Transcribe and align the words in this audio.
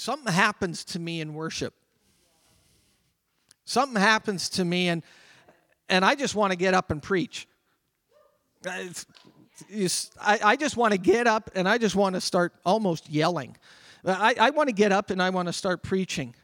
something 0.00 0.32
happens 0.32 0.84
to 0.86 0.98
me 0.98 1.20
in 1.20 1.34
worship. 1.34 1.74
Something 3.64 4.00
happens 4.00 4.48
to 4.50 4.64
me, 4.64 4.88
and, 4.88 5.02
and 5.88 6.04
I 6.04 6.14
just 6.14 6.34
want 6.34 6.52
to 6.52 6.56
get 6.56 6.74
up 6.74 6.90
and 6.90 7.02
preach. 7.02 7.46
I, 8.64 10.38
I 10.42 10.56
just 10.56 10.76
want 10.76 10.92
to 10.92 10.98
get 10.98 11.26
up 11.26 11.50
and 11.54 11.68
I 11.68 11.78
just 11.78 11.96
want 11.96 12.14
to 12.14 12.20
start 12.20 12.54
almost 12.64 13.10
yelling. 13.10 13.56
I, 14.04 14.34
I 14.38 14.50
want 14.50 14.68
to 14.68 14.74
get 14.74 14.92
up 14.92 15.10
and 15.10 15.22
I 15.22 15.30
want 15.30 15.48
to 15.48 15.52
start 15.52 15.82
preaching 15.82 16.34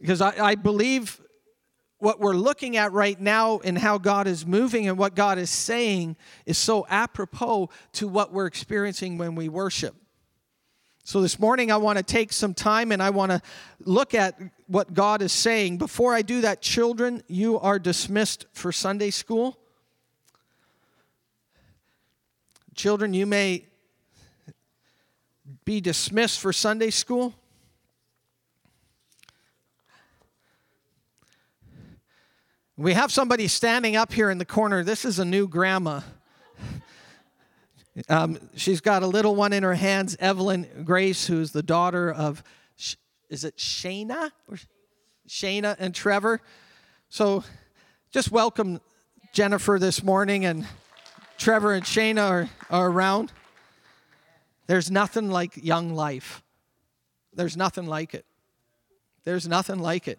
because 0.00 0.20
I, 0.20 0.36
I 0.38 0.54
believe 0.54 1.20
what 1.98 2.18
we're 2.18 2.34
looking 2.34 2.76
at 2.76 2.92
right 2.92 3.20
now 3.20 3.60
and 3.60 3.78
how 3.78 3.96
God 3.98 4.26
is 4.26 4.44
moving 4.44 4.88
and 4.88 4.98
what 4.98 5.14
God 5.14 5.38
is 5.38 5.50
saying 5.50 6.16
is 6.46 6.58
so 6.58 6.84
apropos 6.88 7.70
to 7.92 8.08
what 8.08 8.32
we're 8.32 8.46
experiencing 8.46 9.18
when 9.18 9.34
we 9.34 9.48
worship. 9.48 9.94
So, 11.04 11.20
this 11.20 11.40
morning, 11.40 11.72
I 11.72 11.78
want 11.78 11.98
to 11.98 12.04
take 12.04 12.32
some 12.32 12.54
time 12.54 12.92
and 12.92 13.02
I 13.02 13.10
want 13.10 13.32
to 13.32 13.42
look 13.80 14.14
at 14.14 14.38
what 14.68 14.94
God 14.94 15.20
is 15.20 15.32
saying. 15.32 15.78
Before 15.78 16.14
I 16.14 16.22
do 16.22 16.42
that, 16.42 16.62
children, 16.62 17.24
you 17.26 17.58
are 17.58 17.80
dismissed 17.80 18.46
for 18.52 18.70
Sunday 18.70 19.10
school. 19.10 19.58
Children, 22.76 23.14
you 23.14 23.26
may 23.26 23.66
be 25.64 25.80
dismissed 25.80 26.38
for 26.38 26.52
Sunday 26.52 26.90
school. 26.90 27.34
We 32.76 32.94
have 32.94 33.10
somebody 33.10 33.48
standing 33.48 33.96
up 33.96 34.12
here 34.12 34.30
in 34.30 34.38
the 34.38 34.44
corner. 34.44 34.84
This 34.84 35.04
is 35.04 35.18
a 35.18 35.24
new 35.24 35.48
grandma. 35.48 36.00
Um, 38.08 38.38
she's 38.56 38.80
got 38.80 39.02
a 39.02 39.06
little 39.06 39.34
one 39.34 39.52
in 39.52 39.62
her 39.62 39.74
hands, 39.74 40.16
Evelyn 40.18 40.66
Grace, 40.84 41.26
who's 41.26 41.52
the 41.52 41.62
daughter 41.62 42.10
of, 42.10 42.42
is 43.28 43.44
it 43.44 43.56
Shayna? 43.56 44.30
Shayna 45.28 45.76
and 45.78 45.94
Trevor. 45.94 46.40
So 47.10 47.44
just 48.10 48.30
welcome 48.30 48.80
Jennifer 49.32 49.78
this 49.78 50.02
morning, 50.02 50.46
and 50.46 50.66
Trevor 51.36 51.74
and 51.74 51.84
Shayna 51.84 52.28
are, 52.28 52.50
are 52.70 52.90
around. 52.90 53.32
There's 54.66 54.90
nothing 54.90 55.30
like 55.30 55.62
young 55.62 55.94
life. 55.94 56.42
There's 57.34 57.56
nothing 57.56 57.86
like 57.86 58.14
it. 58.14 58.24
There's 59.24 59.46
nothing 59.46 59.78
like 59.78 60.08
it. 60.08 60.18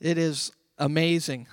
It 0.00 0.18
is 0.18 0.52
amazing. 0.78 1.46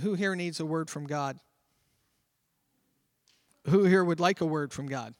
Who 0.00 0.14
here 0.14 0.34
needs 0.34 0.60
a 0.60 0.66
word 0.66 0.90
from 0.90 1.06
God? 1.06 1.38
Who 3.68 3.84
here 3.84 4.04
would 4.04 4.20
like 4.20 4.40
a 4.40 4.46
word 4.46 4.72
from 4.72 4.86
God? 4.86 5.14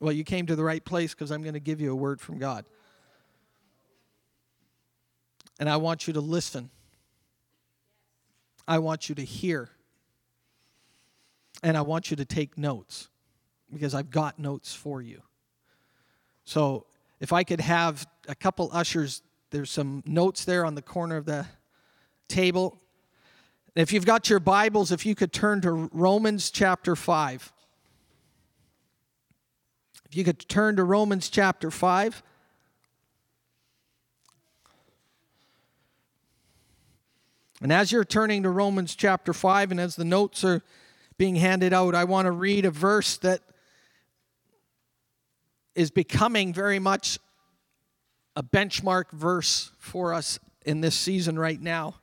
Well, 0.00 0.12
you 0.12 0.24
came 0.24 0.46
to 0.46 0.56
the 0.56 0.64
right 0.64 0.84
place 0.84 1.14
because 1.14 1.30
I'm 1.30 1.42
going 1.42 1.54
to 1.54 1.60
give 1.60 1.80
you 1.80 1.92
a 1.92 1.96
word 1.96 2.20
from 2.20 2.38
God. 2.38 2.64
And 5.58 5.68
I 5.68 5.76
want 5.76 6.06
you 6.06 6.12
to 6.12 6.20
listen. 6.20 6.70
I 8.66 8.78
want 8.78 9.08
you 9.08 9.14
to 9.16 9.24
hear. 9.24 9.70
And 11.62 11.76
I 11.76 11.80
want 11.80 12.10
you 12.10 12.16
to 12.18 12.24
take 12.24 12.56
notes 12.56 13.08
because 13.72 13.94
I've 13.94 14.10
got 14.10 14.38
notes 14.38 14.74
for 14.74 15.02
you. 15.02 15.22
So 16.44 16.86
if 17.18 17.32
I 17.32 17.42
could 17.42 17.60
have 17.60 18.06
a 18.28 18.34
couple 18.34 18.70
ushers, 18.72 19.22
there's 19.50 19.70
some 19.70 20.02
notes 20.06 20.44
there 20.44 20.64
on 20.64 20.74
the 20.74 20.82
corner 20.82 21.16
of 21.16 21.24
the 21.24 21.46
table. 22.28 22.78
And 23.78 23.84
if 23.84 23.92
you've 23.92 24.04
got 24.04 24.28
your 24.28 24.40
Bibles, 24.40 24.90
if 24.90 25.06
you 25.06 25.14
could 25.14 25.32
turn 25.32 25.60
to 25.60 25.70
Romans 25.70 26.50
chapter 26.50 26.96
5. 26.96 27.52
If 30.06 30.16
you 30.16 30.24
could 30.24 30.40
turn 30.48 30.74
to 30.74 30.82
Romans 30.82 31.28
chapter 31.28 31.70
5. 31.70 32.20
And 37.62 37.72
as 37.72 37.92
you're 37.92 38.04
turning 38.04 38.42
to 38.42 38.50
Romans 38.50 38.96
chapter 38.96 39.32
5, 39.32 39.70
and 39.70 39.78
as 39.78 39.94
the 39.94 40.04
notes 40.04 40.42
are 40.42 40.60
being 41.16 41.36
handed 41.36 41.72
out, 41.72 41.94
I 41.94 42.02
want 42.02 42.26
to 42.26 42.32
read 42.32 42.64
a 42.64 42.72
verse 42.72 43.16
that 43.18 43.42
is 45.76 45.92
becoming 45.92 46.52
very 46.52 46.80
much 46.80 47.20
a 48.34 48.42
benchmark 48.42 49.12
verse 49.12 49.70
for 49.78 50.12
us 50.12 50.40
in 50.66 50.80
this 50.80 50.96
season 50.96 51.38
right 51.38 51.60
now. 51.62 51.94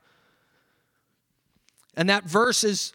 And 1.95 2.09
that 2.09 2.25
verse 2.25 2.63
is 2.63 2.93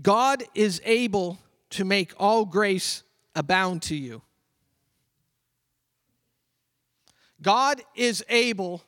God 0.00 0.44
is 0.54 0.80
able 0.84 1.38
to 1.70 1.84
make 1.84 2.12
all 2.18 2.44
grace 2.44 3.02
abound 3.34 3.82
to 3.82 3.96
you. 3.96 4.22
God 7.40 7.80
is 7.94 8.24
able 8.28 8.82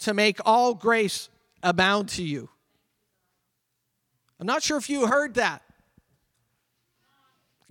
to 0.00 0.14
make 0.14 0.38
all 0.44 0.74
grace 0.74 1.28
abound 1.62 2.08
to 2.10 2.22
you. 2.22 2.48
I'm 4.40 4.46
not 4.46 4.62
sure 4.62 4.76
if 4.76 4.90
you 4.90 5.06
heard 5.06 5.34
that. 5.34 5.62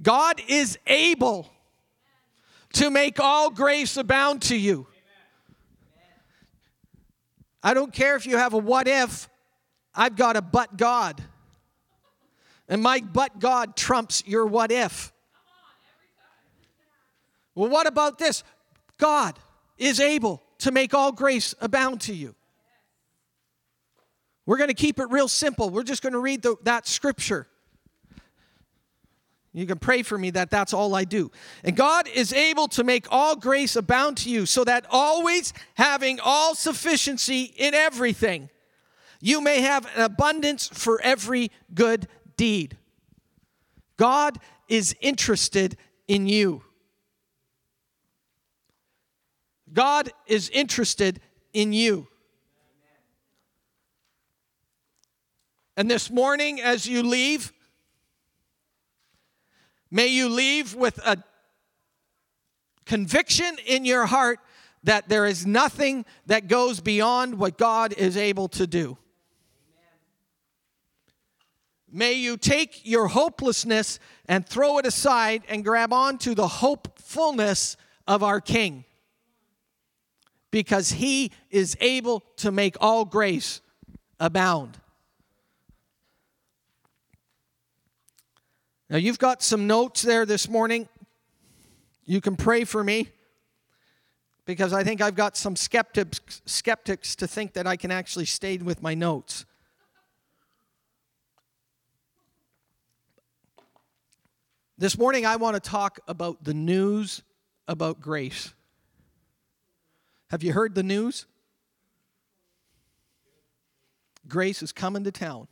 God 0.01 0.41
is 0.47 0.79
able 0.87 1.49
to 2.73 2.89
make 2.89 3.19
all 3.19 3.49
grace 3.49 3.97
abound 3.97 4.43
to 4.43 4.55
you. 4.55 4.87
I 7.61 7.73
don't 7.73 7.93
care 7.93 8.15
if 8.15 8.25
you 8.25 8.37
have 8.37 8.53
a 8.53 8.57
what 8.57 8.87
if, 8.87 9.29
I've 9.93 10.15
got 10.15 10.37
a 10.37 10.41
but 10.41 10.77
God. 10.77 11.21
And 12.67 12.81
my 12.81 13.01
but 13.01 13.39
God 13.39 13.75
trumps 13.75 14.23
your 14.25 14.45
what 14.45 14.71
if. 14.71 15.11
Well, 17.53 17.69
what 17.69 17.87
about 17.87 18.17
this? 18.17 18.43
God 18.97 19.37
is 19.77 19.99
able 19.99 20.41
to 20.59 20.71
make 20.71 20.93
all 20.93 21.11
grace 21.11 21.53
abound 21.59 22.01
to 22.01 22.13
you. 22.13 22.35
We're 24.45 24.57
going 24.57 24.69
to 24.69 24.73
keep 24.73 24.99
it 24.99 25.07
real 25.09 25.27
simple. 25.27 25.69
We're 25.69 25.83
just 25.83 26.01
going 26.01 26.13
to 26.13 26.19
read 26.19 26.41
the, 26.41 26.55
that 26.63 26.87
scripture. 26.87 27.47
You 29.53 29.65
can 29.65 29.79
pray 29.79 30.01
for 30.01 30.17
me 30.17 30.29
that 30.31 30.49
that's 30.49 30.73
all 30.73 30.95
I 30.95 31.03
do. 31.03 31.29
And 31.63 31.75
God 31.75 32.07
is 32.07 32.31
able 32.31 32.69
to 32.69 32.83
make 32.83 33.07
all 33.11 33.35
grace 33.35 33.75
abound 33.75 34.17
to 34.17 34.29
you, 34.29 34.45
so 34.45 34.63
that 34.63 34.85
always 34.89 35.53
having 35.73 36.19
all 36.23 36.55
sufficiency 36.55 37.53
in 37.57 37.73
everything, 37.73 38.49
you 39.21 39.39
may 39.39 39.61
have 39.61 39.87
an 39.95 40.01
abundance 40.01 40.67
for 40.67 40.99
every 41.01 41.51
good 41.73 42.07
deed. 42.35 42.77
God 43.97 44.39
is 44.67 44.95
interested 44.99 45.77
in 46.07 46.27
you. 46.27 46.63
God 49.71 50.11
is 50.25 50.49
interested 50.49 51.21
in 51.53 51.71
you. 51.71 52.07
And 55.77 55.89
this 55.89 56.09
morning, 56.09 56.59
as 56.59 56.85
you 56.85 57.03
leave, 57.03 57.53
may 59.89 60.07
you 60.07 60.29
leave 60.29 60.75
with 60.75 60.99
a 61.05 61.23
conviction 62.85 63.57
in 63.65 63.85
your 63.85 64.05
heart 64.05 64.39
that 64.83 65.07
there 65.07 65.25
is 65.25 65.45
nothing 65.45 66.05
that 66.25 66.47
goes 66.47 66.79
beyond 66.79 67.37
what 67.37 67.57
God 67.57 67.93
is 67.93 68.17
able 68.17 68.47
to 68.49 68.67
do. 68.67 68.97
May 71.91 72.13
you 72.13 72.37
take 72.37 72.85
your 72.85 73.07
hopelessness 73.07 73.99
and 74.25 74.47
throw 74.47 74.77
it 74.77 74.85
aside 74.85 75.43
and 75.49 75.63
grab 75.63 75.91
onto 75.91 76.33
the 76.33 76.47
hopefulness 76.47 77.75
of 78.07 78.23
our 78.23 78.39
King 78.39 78.85
because 80.51 80.91
he 80.93 81.31
is 81.49 81.75
able 81.81 82.23
to 82.37 82.51
make 82.51 82.77
all 82.79 83.03
grace 83.03 83.61
abound. 84.19 84.77
Now, 88.89 88.97
you've 88.97 89.19
got 89.19 89.41
some 89.41 89.67
notes 89.67 90.01
there 90.01 90.25
this 90.25 90.49
morning. 90.49 90.87
You 92.05 92.19
can 92.19 92.35
pray 92.35 92.65
for 92.65 92.83
me 92.83 93.09
because 94.45 94.73
I 94.73 94.83
think 94.83 95.01
I've 95.01 95.15
got 95.15 95.37
some 95.37 95.55
skeptics, 95.55 96.41
skeptics 96.45 97.15
to 97.15 97.27
think 97.27 97.53
that 97.53 97.65
I 97.65 97.77
can 97.77 97.89
actually 97.91 98.25
stay 98.25 98.57
with 98.57 98.81
my 98.81 98.93
notes. 98.93 99.45
This 104.81 104.97
morning, 104.97 105.27
I 105.27 105.35
want 105.35 105.53
to 105.53 105.59
talk 105.59 105.99
about 106.07 106.43
the 106.43 106.55
news 106.55 107.21
about 107.67 108.01
grace. 108.01 108.51
Have 110.31 110.41
you 110.41 110.53
heard 110.53 110.73
the 110.73 110.81
news? 110.81 111.27
Grace 114.27 114.63
is 114.63 114.71
coming 114.71 115.03
to 115.03 115.11
town. 115.11 115.47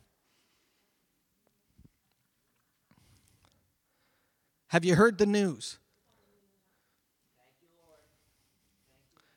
Have 4.66 4.84
you 4.84 4.96
heard 4.96 5.16
the 5.16 5.26
news? 5.26 5.78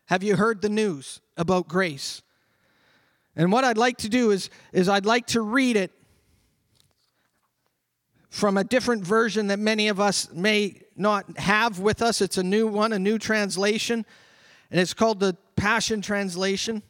Have 0.06 0.24
you 0.24 0.38
heard 0.38 0.64
the 0.64 0.70
news 0.70 1.22
about 1.38 1.68
grace? 1.68 2.24
And 3.36 3.52
what 3.52 3.64
I'd 3.64 3.78
like 3.78 3.98
to 3.98 4.10
do 4.10 4.32
is, 4.32 4.50
is 4.72 4.90
I'd 4.90 5.06
like 5.06 5.28
to 5.28 5.42
read 5.42 5.76
it 5.76 5.92
from 8.34 8.58
a 8.58 8.64
different 8.64 9.06
version 9.06 9.46
that 9.46 9.60
many 9.60 9.90
of 9.90 10.00
us 10.00 10.28
may 10.34 10.82
not 10.96 11.38
have 11.38 11.78
with 11.78 12.02
us. 12.02 12.20
It's 12.20 12.40
a 12.40 12.44
new 12.44 12.66
one, 12.66 12.92
a 12.92 12.98
new 12.98 13.20
translation, 13.20 14.08
and 14.72 14.80
it's 14.80 14.96
called 14.96 15.20
the 15.20 15.38
Passion 15.56 16.02
Translation. 16.02 16.82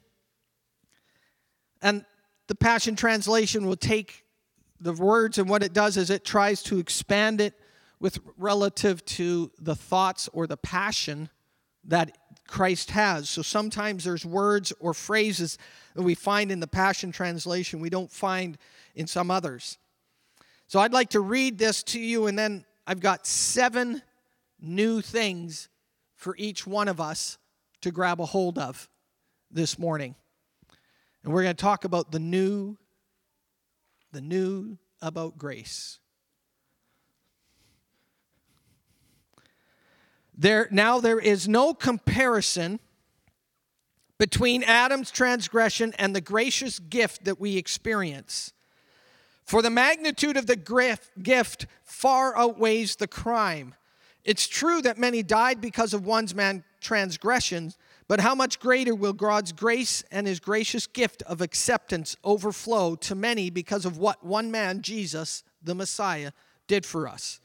And 1.81 2.05
the 2.47 2.55
Passion 2.55 2.95
Translation 2.95 3.67
will 3.67 3.75
take 3.75 4.23
the 4.79 4.93
words, 4.93 5.37
and 5.37 5.49
what 5.49 5.63
it 5.63 5.73
does 5.73 5.97
is 5.97 6.09
it 6.09 6.23
tries 6.23 6.63
to 6.63 6.79
expand 6.79 7.41
it 7.41 7.59
with 7.99 8.19
relative 8.37 9.03
to 9.07 9.51
the 9.59 9.75
thoughts 9.75 10.29
or 10.31 10.47
the 10.47 10.55
passion 10.55 11.29
that 11.83 12.17
Christ 12.47 12.91
has. 12.91 13.29
So 13.29 13.41
sometimes 13.41 14.05
there's 14.05 14.25
words 14.25 14.71
or 14.79 14.93
phrases 14.93 15.57
that 15.93 16.03
we 16.03 16.15
find 16.15 16.53
in 16.53 16.61
the 16.61 16.67
Passion 16.67 17.11
Translation 17.11 17.81
we 17.81 17.89
don't 17.89 18.09
find 18.09 18.57
in 18.95 19.07
some 19.07 19.29
others. 19.29 19.77
So 20.73 20.79
I'd 20.79 20.91
like 20.91 21.11
to 21.11 21.19
read 21.19 21.59
this 21.59 21.83
to 21.83 21.99
you, 21.99 22.25
and 22.25 22.35
then 22.35 22.65
I've 22.87 22.99
got 22.99 23.27
seven 23.27 24.01
new 24.59 25.01
things 25.01 25.69
for 26.15 26.35
each 26.35 26.65
one 26.65 26.87
of 26.87 26.99
us 26.99 27.37
to 27.81 27.91
grab 27.91 28.19
a 28.19 28.25
hold 28.25 28.57
of 28.57 28.89
this 29.51 29.77
morning. 29.77 30.15
And 31.23 31.31
we're 31.31 31.43
going 31.43 31.55
to 31.55 31.61
talk 31.61 31.85
about 31.85 32.11
the 32.11 32.17
new, 32.17 32.75
the 34.13 34.21
new 34.21 34.79
about 34.99 35.37
grace. 35.37 35.99
There, 40.35 40.67
now 40.71 40.99
there 40.99 41.19
is 41.19 41.47
no 41.47 41.75
comparison 41.75 42.79
between 44.17 44.63
Adam's 44.63 45.11
transgression 45.11 45.93
and 45.99 46.15
the 46.15 46.21
gracious 46.21 46.79
gift 46.79 47.25
that 47.25 47.39
we 47.39 47.57
experience. 47.57 48.53
For 49.45 49.61
the 49.61 49.69
magnitude 49.69 50.37
of 50.37 50.47
the 50.47 50.55
gift 51.21 51.67
far 51.83 52.37
outweighs 52.37 52.95
the 52.95 53.07
crime. 53.07 53.75
It's 54.23 54.47
true 54.47 54.81
that 54.83 54.97
many 54.97 55.21
died 55.21 55.59
because 55.59 55.93
of 55.93 56.05
one's 56.05 56.33
man 56.33 56.63
transgressions, 56.79 57.77
but 58.07 58.21
how 58.21 58.35
much 58.35 58.59
greater 58.59 58.95
will 58.95 59.13
God's 59.13 59.51
grace 59.51 60.03
and 60.11 60.27
his 60.27 60.39
gracious 60.39 60.87
gift 60.87 61.23
of 61.23 61.41
acceptance 61.41 62.15
overflow 62.23 62.95
to 62.95 63.15
many 63.15 63.49
because 63.49 63.85
of 63.85 63.97
what 63.97 64.23
one 64.25 64.49
man, 64.49 64.81
Jesus, 64.81 65.43
the 65.61 65.75
Messiah, 65.75 66.31
did 66.67 66.85
for 66.85 67.07
us? 67.07 67.41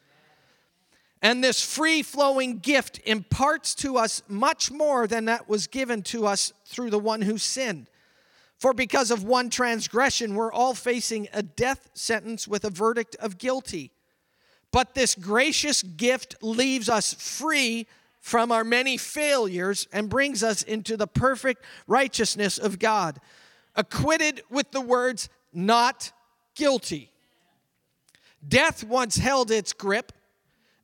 And 1.20 1.42
this 1.42 1.64
free 1.64 2.02
flowing 2.02 2.58
gift 2.58 3.00
imparts 3.04 3.74
to 3.76 3.96
us 3.96 4.22
much 4.28 4.70
more 4.70 5.08
than 5.08 5.24
that 5.24 5.48
was 5.48 5.66
given 5.66 6.02
to 6.02 6.26
us 6.26 6.52
through 6.64 6.90
the 6.90 6.98
one 6.98 7.22
who 7.22 7.38
sinned. 7.38 7.90
For 8.58 8.74
because 8.74 9.12
of 9.12 9.22
one 9.22 9.50
transgression, 9.50 10.34
we're 10.34 10.52
all 10.52 10.74
facing 10.74 11.28
a 11.32 11.42
death 11.42 11.90
sentence 11.94 12.48
with 12.48 12.64
a 12.64 12.70
verdict 12.70 13.16
of 13.20 13.38
guilty. 13.38 13.92
But 14.72 14.94
this 14.94 15.14
gracious 15.14 15.82
gift 15.82 16.36
leaves 16.42 16.88
us 16.88 17.14
free 17.14 17.86
from 18.20 18.50
our 18.50 18.64
many 18.64 18.96
failures 18.96 19.86
and 19.92 20.10
brings 20.10 20.42
us 20.42 20.62
into 20.62 20.96
the 20.96 21.06
perfect 21.06 21.64
righteousness 21.86 22.58
of 22.58 22.80
God, 22.80 23.20
acquitted 23.76 24.42
with 24.50 24.72
the 24.72 24.80
words, 24.80 25.28
not 25.52 26.12
guilty. 26.56 27.10
Death 28.46 28.82
once 28.82 29.16
held 29.16 29.50
its 29.50 29.72
grip, 29.72 30.12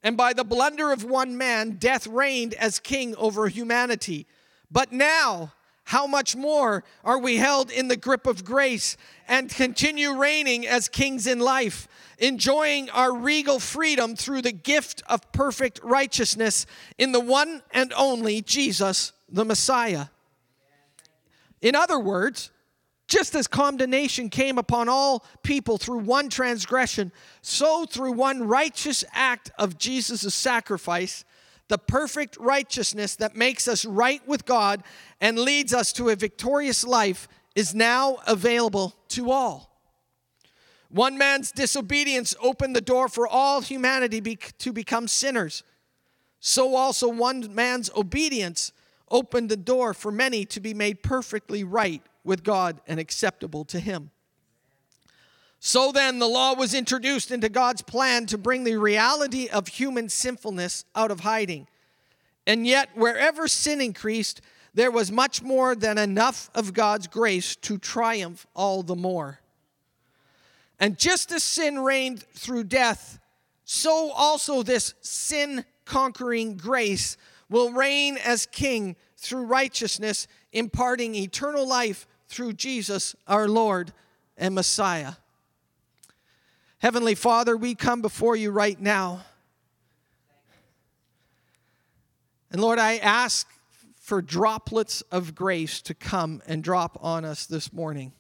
and 0.03 0.17
by 0.17 0.33
the 0.33 0.45
blunder 0.45 0.93
of 0.93 1.05
one 1.05 1.37
man, 1.37 1.73
death 1.73 2.07
reigned 2.07 2.55
as 2.55 2.79
king 2.79 3.17
over 3.17 3.49
humanity. 3.49 4.27
But 4.71 4.93
now, 4.93 5.53
how 5.85 6.07
much 6.07 6.35
more 6.35 6.83
are 7.05 7.19
we 7.19 7.37
held 7.37 7.71
in 7.71 7.89
the 7.89 7.97
grip 7.97 8.27
of 8.27 8.45
grace 8.45 8.97
and 9.29 9.51
continue 9.51 10.13
reigning 10.13 10.67
as 10.67 10.89
kings 10.89 11.27
in 11.27 11.41
life, 11.41 11.87
enjoying 12.19 12.89
our 12.91 13.15
regal 13.15 13.59
freedom 13.59 14.17
through 14.17 14.43
the 14.43 14.53
gift 14.53 15.03
of 15.09 15.31
perfect 15.33 15.81
righteousness 15.83 16.67
in 16.97 17.13
the 17.13 17.21
one 17.21 17.63
and 17.73 17.93
only 17.97 18.41
Jesus, 18.41 19.13
the 19.29 19.45
Messiah? 19.45 20.07
In 21.61 21.75
other 21.75 21.99
words, 21.99 22.51
just 23.07 23.35
as 23.35 23.47
condemnation 23.47 24.31
came 24.31 24.57
upon 24.57 24.89
all 24.89 25.25
people 25.43 25.77
through 25.77 25.99
one 25.99 26.31
transgression, 26.31 27.13
so 27.43 27.85
through 27.85 28.13
one 28.13 28.47
righteous 28.47 29.05
act 29.13 29.51
of 29.59 29.79
Jesus' 29.79 30.35
sacrifice, 30.35 31.25
the 31.69 31.79
perfect 31.79 32.37
righteousness 32.39 33.17
that 33.17 33.37
makes 33.37 33.67
us 33.67 33.85
right 33.85 34.27
with 34.29 34.45
God 34.45 34.83
and 35.21 35.39
leads 35.39 35.73
us 35.73 35.93
to 35.95 36.11
a 36.11 36.17
victorious 36.17 36.85
life 36.85 37.27
is 37.55 37.75
now 37.75 38.19
available 38.27 38.95
to 39.09 39.31
all. 39.31 39.71
One 40.91 41.19
man's 41.19 41.51
disobedience 41.51 42.35
opened 42.41 42.77
the 42.77 42.81
door 42.81 43.09
for 43.09 43.27
all 43.27 43.63
humanity 43.63 44.21
be- 44.21 44.37
to 44.37 44.73
become 44.73 45.09
sinners. 45.09 45.65
So 46.39 46.77
also 46.77 47.09
one 47.09 47.55
man's 47.55 47.91
obedience 47.97 48.73
opened 49.11 49.49
the 49.49 49.57
door 49.57 49.95
for 49.95 50.13
many 50.13 50.45
to 50.47 50.61
be 50.61 50.75
made 50.75 51.03
perfectly 51.03 51.65
right 51.65 52.03
with 52.23 52.45
God 52.45 52.81
and 52.87 53.01
acceptable 53.01 53.65
to 53.67 53.81
Him. 53.81 54.11
So 55.67 55.93
then, 55.93 56.19
the 56.19 56.29
law 56.29 56.53
was 56.53 56.75
introduced 56.75 57.31
into 57.31 57.49
God's 57.49 57.81
plan 57.81 58.27
to 58.27 58.37
bring 58.37 58.65
the 58.65 58.77
reality 58.77 59.49
of 59.49 59.67
human 59.67 60.11
sinfulness 60.11 60.85
out 60.95 61.11
of 61.11 61.21
hiding. 61.21 61.69
And 62.47 62.67
yet, 62.67 62.91
wherever 62.95 63.49
sin 63.49 63.81
increased, 63.81 64.43
there 64.75 64.91
was 64.91 65.11
much 65.11 65.41
more 65.41 65.75
than 65.75 65.97
enough 65.97 66.51
of 66.55 66.75
God's 66.75 67.07
grace 67.07 67.57
to 67.57 67.79
triumph 67.79 68.47
all 68.55 68.83
the 68.83 68.95
more. 68.95 69.41
And 70.79 70.99
just 70.99 71.33
as 71.33 71.43
sin 71.43 71.79
reigned 71.79 72.25
through 72.35 72.65
death, 72.65 73.19
so 73.65 74.11
also 74.11 74.63
this 74.63 74.93
sin 75.01 75.65
conquering 75.87 76.59
grace 76.59 77.17
will 77.49 77.73
reign 77.73 78.19
as 78.23 78.45
king 78.45 78.97
through 79.17 79.47
righteousness, 79.47 80.29
imparting 80.53 81.15
eternal 81.15 81.67
life 81.67 82.07
through 82.29 82.53
Jesus, 82.53 83.17
our 83.27 83.49
Lord 83.49 83.95
and 84.37 84.55
Messiah. 84.55 85.15
Heavenly 86.85 87.15
Father, 87.15 87.57
we 87.57 87.75
come 87.75 88.03
before 88.03 88.37
you 88.37 88.51
right 88.51 88.79
now. 88.79 89.25
And 92.51 92.61
Lord, 92.61 92.79
I 92.79 92.99
ask 92.99 93.49
for 93.99 94.21
droplets 94.21 95.01
of 95.11 95.35
grace 95.35 95.81
to 95.81 95.95
come 95.95 96.43
and 96.47 96.63
drop 96.63 96.99
on 97.01 97.25
us 97.25 97.47
this 97.47 97.73
morning. 97.73 98.13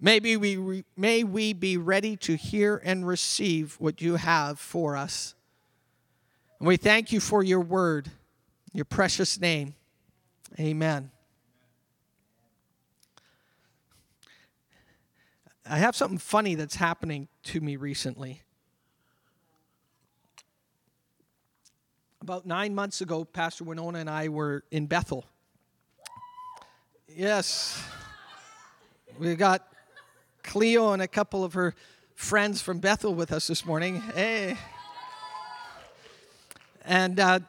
Maybe 0.00 0.36
we 0.36 0.54
re, 0.56 0.84
may 0.96 1.24
we 1.24 1.52
be 1.52 1.78
ready 1.78 2.16
to 2.18 2.36
hear 2.36 2.80
and 2.84 3.08
receive 3.08 3.74
what 3.80 4.00
you 4.00 4.14
have 4.14 4.60
for 4.60 4.96
us. 4.96 5.34
And 6.60 6.68
we 6.68 6.76
thank 6.76 7.10
you 7.10 7.18
for 7.18 7.42
your 7.42 7.60
word, 7.60 8.08
your 8.72 8.84
precious 8.84 9.40
name. 9.40 9.74
Amen. 10.60 11.10
I 15.72 15.78
have 15.78 15.96
something 15.96 16.18
funny 16.18 16.54
that's 16.54 16.76
happening 16.76 17.28
to 17.44 17.58
me 17.58 17.76
recently. 17.76 18.42
About 22.20 22.44
nine 22.44 22.74
months 22.74 23.00
ago, 23.00 23.24
Pastor 23.24 23.64
Winona 23.64 24.00
and 24.00 24.10
I 24.10 24.28
were 24.28 24.64
in 24.70 24.84
Bethel. 24.84 25.24
Yes. 27.08 27.82
We 29.18 29.34
got 29.34 29.66
Cleo 30.42 30.92
and 30.92 31.00
a 31.00 31.08
couple 31.08 31.42
of 31.42 31.54
her 31.54 31.74
friends 32.14 32.60
from 32.60 32.78
Bethel 32.78 33.14
with 33.14 33.32
us 33.32 33.46
this 33.46 33.64
morning. 33.64 34.02
Hey. 34.14 34.58
And 36.84 37.18
uh, 37.18 37.40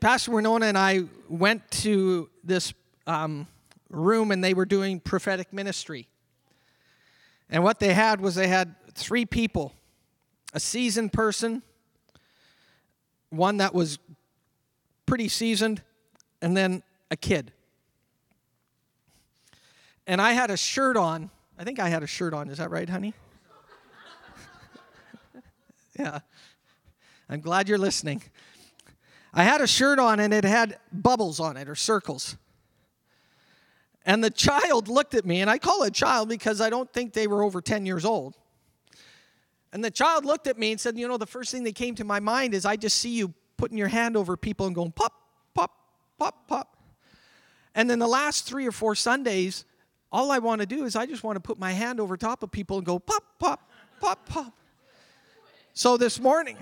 Pastor 0.00 0.32
Winona 0.32 0.66
and 0.66 0.76
I 0.76 1.04
went 1.28 1.70
to 1.70 2.28
this 2.42 2.74
um, 3.06 3.46
room 3.90 4.32
and 4.32 4.42
they 4.42 4.54
were 4.54 4.66
doing 4.66 4.98
prophetic 4.98 5.52
ministry. 5.52 6.08
And 7.50 7.62
what 7.62 7.78
they 7.78 7.92
had 7.92 8.20
was 8.20 8.34
they 8.34 8.48
had 8.48 8.74
three 8.94 9.26
people 9.26 9.74
a 10.52 10.60
seasoned 10.60 11.12
person, 11.12 11.62
one 13.30 13.56
that 13.56 13.74
was 13.74 13.98
pretty 15.04 15.28
seasoned, 15.28 15.82
and 16.40 16.56
then 16.56 16.82
a 17.10 17.16
kid. 17.16 17.52
And 20.06 20.20
I 20.20 20.32
had 20.32 20.50
a 20.50 20.56
shirt 20.56 20.96
on. 20.96 21.30
I 21.58 21.64
think 21.64 21.80
I 21.80 21.88
had 21.88 22.02
a 22.02 22.06
shirt 22.06 22.34
on. 22.34 22.48
Is 22.50 22.58
that 22.58 22.70
right, 22.70 22.88
honey? 22.88 23.14
yeah. 25.98 26.20
I'm 27.28 27.40
glad 27.40 27.68
you're 27.68 27.78
listening. 27.78 28.22
I 29.32 29.42
had 29.42 29.60
a 29.60 29.66
shirt 29.66 29.98
on 29.98 30.20
and 30.20 30.32
it 30.32 30.44
had 30.44 30.78
bubbles 30.92 31.40
on 31.40 31.56
it 31.56 31.68
or 31.68 31.74
circles. 31.74 32.36
And 34.06 34.22
the 34.22 34.30
child 34.30 34.88
looked 34.88 35.14
at 35.14 35.24
me, 35.24 35.40
and 35.40 35.50
I 35.50 35.58
call 35.58 35.82
it 35.84 35.94
child 35.94 36.28
because 36.28 36.60
I 36.60 36.68
don't 36.68 36.92
think 36.92 37.12
they 37.12 37.26
were 37.26 37.42
over 37.42 37.62
10 37.62 37.86
years 37.86 38.04
old. 38.04 38.36
And 39.72 39.82
the 39.82 39.90
child 39.90 40.24
looked 40.24 40.46
at 40.46 40.58
me 40.58 40.72
and 40.72 40.80
said, 40.80 40.98
You 40.98 41.08
know, 41.08 41.16
the 41.16 41.26
first 41.26 41.50
thing 41.50 41.64
that 41.64 41.74
came 41.74 41.94
to 41.96 42.04
my 42.04 42.20
mind 42.20 42.54
is 42.54 42.64
I 42.64 42.76
just 42.76 42.98
see 42.98 43.10
you 43.10 43.32
putting 43.56 43.78
your 43.78 43.88
hand 43.88 44.16
over 44.16 44.36
people 44.36 44.66
and 44.66 44.74
going, 44.74 44.92
Pop, 44.92 45.12
pop, 45.54 45.72
pop, 46.18 46.46
pop. 46.46 46.76
And 47.74 47.90
then 47.90 47.98
the 47.98 48.06
last 48.06 48.46
three 48.46 48.66
or 48.66 48.72
four 48.72 48.94
Sundays, 48.94 49.64
all 50.12 50.30
I 50.30 50.38
want 50.38 50.60
to 50.60 50.66
do 50.66 50.84
is 50.84 50.94
I 50.94 51.06
just 51.06 51.24
want 51.24 51.36
to 51.36 51.40
put 51.40 51.58
my 51.58 51.72
hand 51.72 51.98
over 51.98 52.16
top 52.16 52.42
of 52.42 52.50
people 52.52 52.76
and 52.76 52.86
go 52.86 52.98
pop, 52.98 53.24
pop, 53.38 53.68
pop, 54.00 54.28
pop. 54.28 54.56
So 55.72 55.96
this 55.96 56.20
morning, 56.20 56.56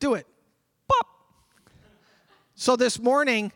do 0.00 0.14
it. 0.14 0.26
Pop. 0.86 1.06
So 2.56 2.76
this 2.76 2.98
morning, 3.00 3.52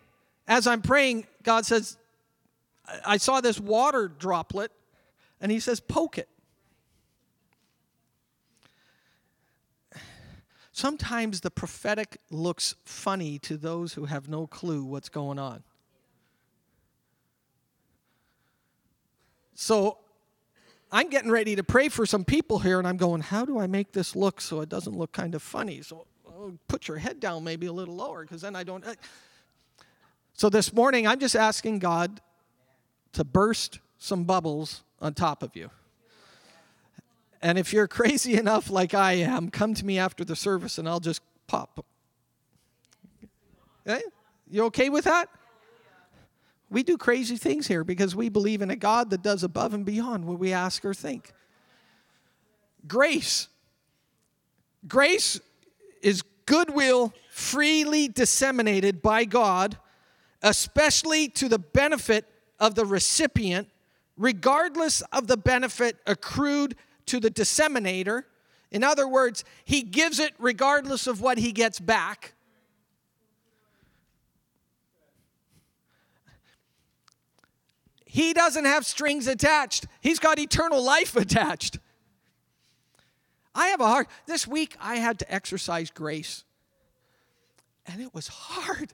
as 0.47 0.67
I'm 0.67 0.81
praying, 0.81 1.27
God 1.43 1.67
says, 1.67 1.99
I 3.05 3.17
saw 3.19 3.41
this 3.41 3.61
water 3.61 4.09
droplet, 4.09 4.73
and 5.41 5.53
He 5.53 5.61
says, 5.61 5.81
poke 5.81 6.19
it. 6.19 6.29
Sometimes 10.73 11.41
the 11.41 11.51
prophetic 11.51 12.19
looks 12.31 12.77
funny 12.85 13.39
to 13.41 13.57
those 13.57 13.95
who 13.95 14.05
have 14.05 14.29
no 14.29 14.47
clue 14.47 14.85
what's 14.85 15.09
going 15.09 15.39
on. 15.39 15.65
So 19.57 19.99
I'm 20.93 21.11
getting 21.11 21.33
ready 21.33 21.57
to 21.57 21.65
pray 21.65 21.89
for 21.89 22.07
some 22.07 22.25
people 22.25 22.61
here, 22.61 22.79
and 22.79 22.87
I'm 22.87 22.97
going, 22.97 23.23
how 23.23 23.45
do 23.45 23.59
I 23.59 23.67
make 23.67 23.91
this 23.91 24.15
look 24.15 24.41
so 24.41 24.61
it 24.61 24.69
doesn't 24.69 24.97
look 24.97 25.11
kind 25.11 25.35
of 25.35 25.43
funny? 25.43 25.83
So 25.83 26.07
oh, 26.29 26.53
put 26.69 26.87
your 26.87 26.99
head 26.99 27.19
down 27.19 27.43
maybe 27.43 27.67
a 27.67 27.73
little 27.73 27.97
lower, 27.97 28.23
because 28.23 28.43
then 28.43 28.55
I 28.55 28.63
don't. 28.63 28.87
Uh. 28.87 28.95
So 30.33 30.49
this 30.49 30.73
morning, 30.73 31.09
I'm 31.09 31.19
just 31.19 31.35
asking 31.35 31.81
God 31.81 32.21
to 33.13 33.25
burst 33.25 33.81
some 33.99 34.25
bubbles 34.25 34.83
on 35.01 35.15
top 35.15 35.43
of 35.43 35.55
you. 35.57 35.71
And 37.41 37.59
if 37.59 37.73
you're 37.73 37.89
crazy 37.89 38.35
enough, 38.35 38.71
like 38.71 38.95
I 38.95 39.13
am, 39.15 39.51
come 39.51 39.75
to 39.75 39.85
me 39.85 39.99
after 39.99 40.25
the 40.25 40.37
service 40.37 40.79
and 40.79 40.89
I'll 40.89 41.01
just 41.01 41.23
pop. 41.47 41.85
Okay? 43.87 44.03
You 44.51 44.65
okay 44.65 44.89
with 44.89 45.05
that? 45.05 45.29
We 46.71 46.83
do 46.83 46.99
crazy 46.99 47.37
things 47.37 47.67
here 47.67 47.85
because 47.85 48.15
we 48.15 48.29
believe 48.29 48.61
in 48.61 48.71
a 48.71 48.77
God 48.77 49.11
that 49.11 49.23
does 49.23 49.43
above 49.43 49.73
and 49.73 49.85
beyond 49.85 50.27
what 50.27 50.39
we 50.39 50.53
ask 50.53 50.85
or 50.85 50.93
think. 50.93 51.33
Grace. 52.87 53.49
Grace 54.87 55.41
is 56.03 56.23
goodwill 56.45 57.15
freely 57.31 58.09
disseminated 58.09 59.01
by 59.01 59.25
God, 59.25 59.79
especially 60.43 61.29
to 61.29 61.49
the 61.49 61.59
benefit 61.59 62.27
of 62.59 62.75
the 62.75 62.85
recipient, 62.85 63.69
regardless 64.17 65.01
of 65.13 65.27
the 65.27 65.37
benefit 65.37 65.97
accrued 66.07 66.75
to 67.07 67.21
the 67.21 67.31
disseminator. 67.31 68.27
In 68.71 68.85
other 68.85 69.09
words, 69.09 69.45
he 69.65 69.83
gives 69.83 70.19
it 70.19 70.35
regardless 70.39 71.07
of 71.07 71.21
what 71.21 71.39
he 71.39 71.53
gets 71.53 71.81
back. 71.81 72.35
He 78.05 78.33
doesn't 78.33 78.65
have 78.65 78.87
strings 78.87 79.27
attached, 79.27 79.87
he's 80.01 80.19
got 80.19 80.39
eternal 80.39 80.83
life 80.83 81.15
attached. 81.17 81.79
I 83.55 83.69
have 83.69 83.81
a 83.81 83.87
hard, 83.87 84.07
this 84.27 84.47
week 84.47 84.77
I 84.81 84.97
had 84.97 85.19
to 85.19 85.33
exercise 85.33 85.91
grace, 85.91 86.45
and 87.87 88.01
it 88.01 88.15
was 88.15 88.29
hard. 88.29 88.93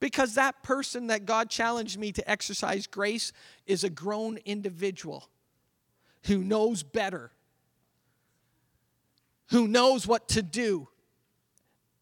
Because 0.00 0.34
that 0.34 0.62
person 0.62 1.08
that 1.08 1.26
God 1.26 1.50
challenged 1.50 1.98
me 1.98 2.10
to 2.12 2.28
exercise 2.28 2.86
grace 2.86 3.32
is 3.66 3.84
a 3.84 3.90
grown 3.90 4.38
individual 4.46 5.28
who 6.24 6.42
knows 6.42 6.82
better, 6.82 7.30
who 9.50 9.68
knows 9.68 10.06
what 10.06 10.28
to 10.30 10.42
do. 10.42 10.88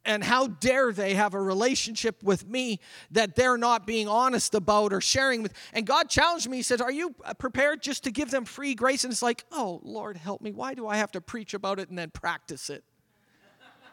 And 0.05 0.25
how 0.25 0.47
dare 0.47 0.91
they 0.91 1.15
have 1.15 1.35
a 1.35 1.43
relationship 1.43 2.23
with 2.23 2.49
me 2.49 2.81
that 3.11 3.35
they're 3.35 3.59
not 3.59 3.87
being 3.87 4.09
honest 4.09 4.55
about 4.55 4.95
or 4.95 5.03
sharing 5.03 5.43
with? 5.43 5.53
And 5.75 5.87
God 5.87 6.09
challenged 6.09 6.49
me. 6.49 6.59
He 6.59 6.63
said, 6.63 6.81
Are 6.81 6.91
you 6.91 7.15
uh, 7.25 7.35
prepared 7.35 7.83
just 7.83 8.05
to 8.05 8.11
give 8.11 8.31
them 8.31 8.47
free 8.47 8.75
grace? 8.75 9.05
And 9.05 9.13
it's 9.13 9.21
like, 9.21 9.45
Oh, 9.53 9.81
Lord, 9.83 10.17
help 10.17 10.41
me. 10.41 10.51
Why 10.51 10.73
do 10.73 10.87
I 10.87 10.97
have 10.97 11.13
to 11.13 11.21
preach 11.21 11.53
about 11.53 11.79
it 11.79 11.91
and 11.91 11.99
then 11.99 12.09
practice 12.09 12.71
it? 12.71 12.85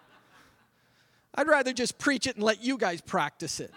I'd 1.35 1.49
rather 1.49 1.73
just 1.73 1.97
preach 1.97 2.27
it 2.27 2.35
and 2.35 2.43
let 2.45 2.63
you 2.63 2.77
guys 2.77 3.01
practice 3.01 3.59
it. 3.59 3.73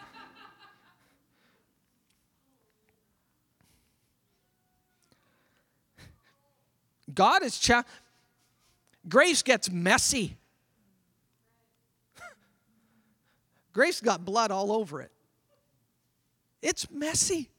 God 7.12 7.42
is 7.42 7.58
cha- 7.58 7.84
grace 9.08 9.42
gets 9.42 9.70
messy. 9.70 10.36
grace 13.72 14.00
got 14.00 14.24
blood 14.24 14.50
all 14.50 14.72
over 14.72 15.00
it. 15.00 15.10
It's 16.60 16.90
messy. 16.90 17.50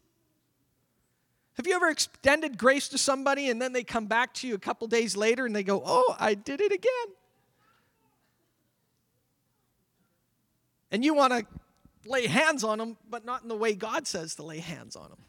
Have 1.56 1.68
you 1.68 1.76
ever 1.76 1.90
extended 1.90 2.58
grace 2.58 2.88
to 2.90 2.98
somebody 2.98 3.50
and 3.50 3.62
then 3.62 3.74
they 3.74 3.84
come 3.84 4.06
back 4.06 4.34
to 4.36 4.48
you 4.48 4.56
a 4.56 4.60
couple 4.60 4.88
days 4.88 5.18
later 5.18 5.46
and 5.46 5.56
they 5.56 5.64
go, 5.64 5.82
Oh, 5.86 6.16
I 6.20 6.34
did 6.34 6.62
it 6.62 6.72
again? 6.72 7.16
And 10.92 11.04
you 11.04 11.14
want 11.14 11.34
to 11.34 11.46
lay 12.06 12.28
hands 12.28 12.64
on 12.64 12.78
them, 12.78 12.98
but 13.10 13.26
not 13.26 13.44
in 13.44 13.50
the 13.50 13.56
way 13.56 13.74
God 13.74 14.08
says 14.08 14.36
to 14.36 14.44
lay 14.44 14.60
hands 14.60 14.96
on 14.96 15.10
them. 15.10 15.20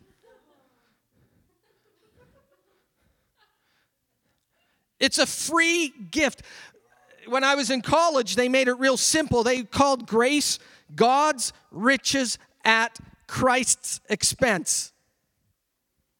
It's 5.00 5.18
a 5.18 5.26
free 5.26 5.92
gift. 6.10 6.42
When 7.26 7.42
I 7.42 7.54
was 7.54 7.70
in 7.70 7.80
college, 7.80 8.36
they 8.36 8.48
made 8.48 8.68
it 8.68 8.74
real 8.74 8.96
simple. 8.96 9.42
They 9.42 9.62
called 9.62 10.06
grace 10.06 10.58
God's 10.94 11.52
riches 11.70 12.38
at 12.64 12.98
Christ's 13.26 14.00
expense. 14.08 14.92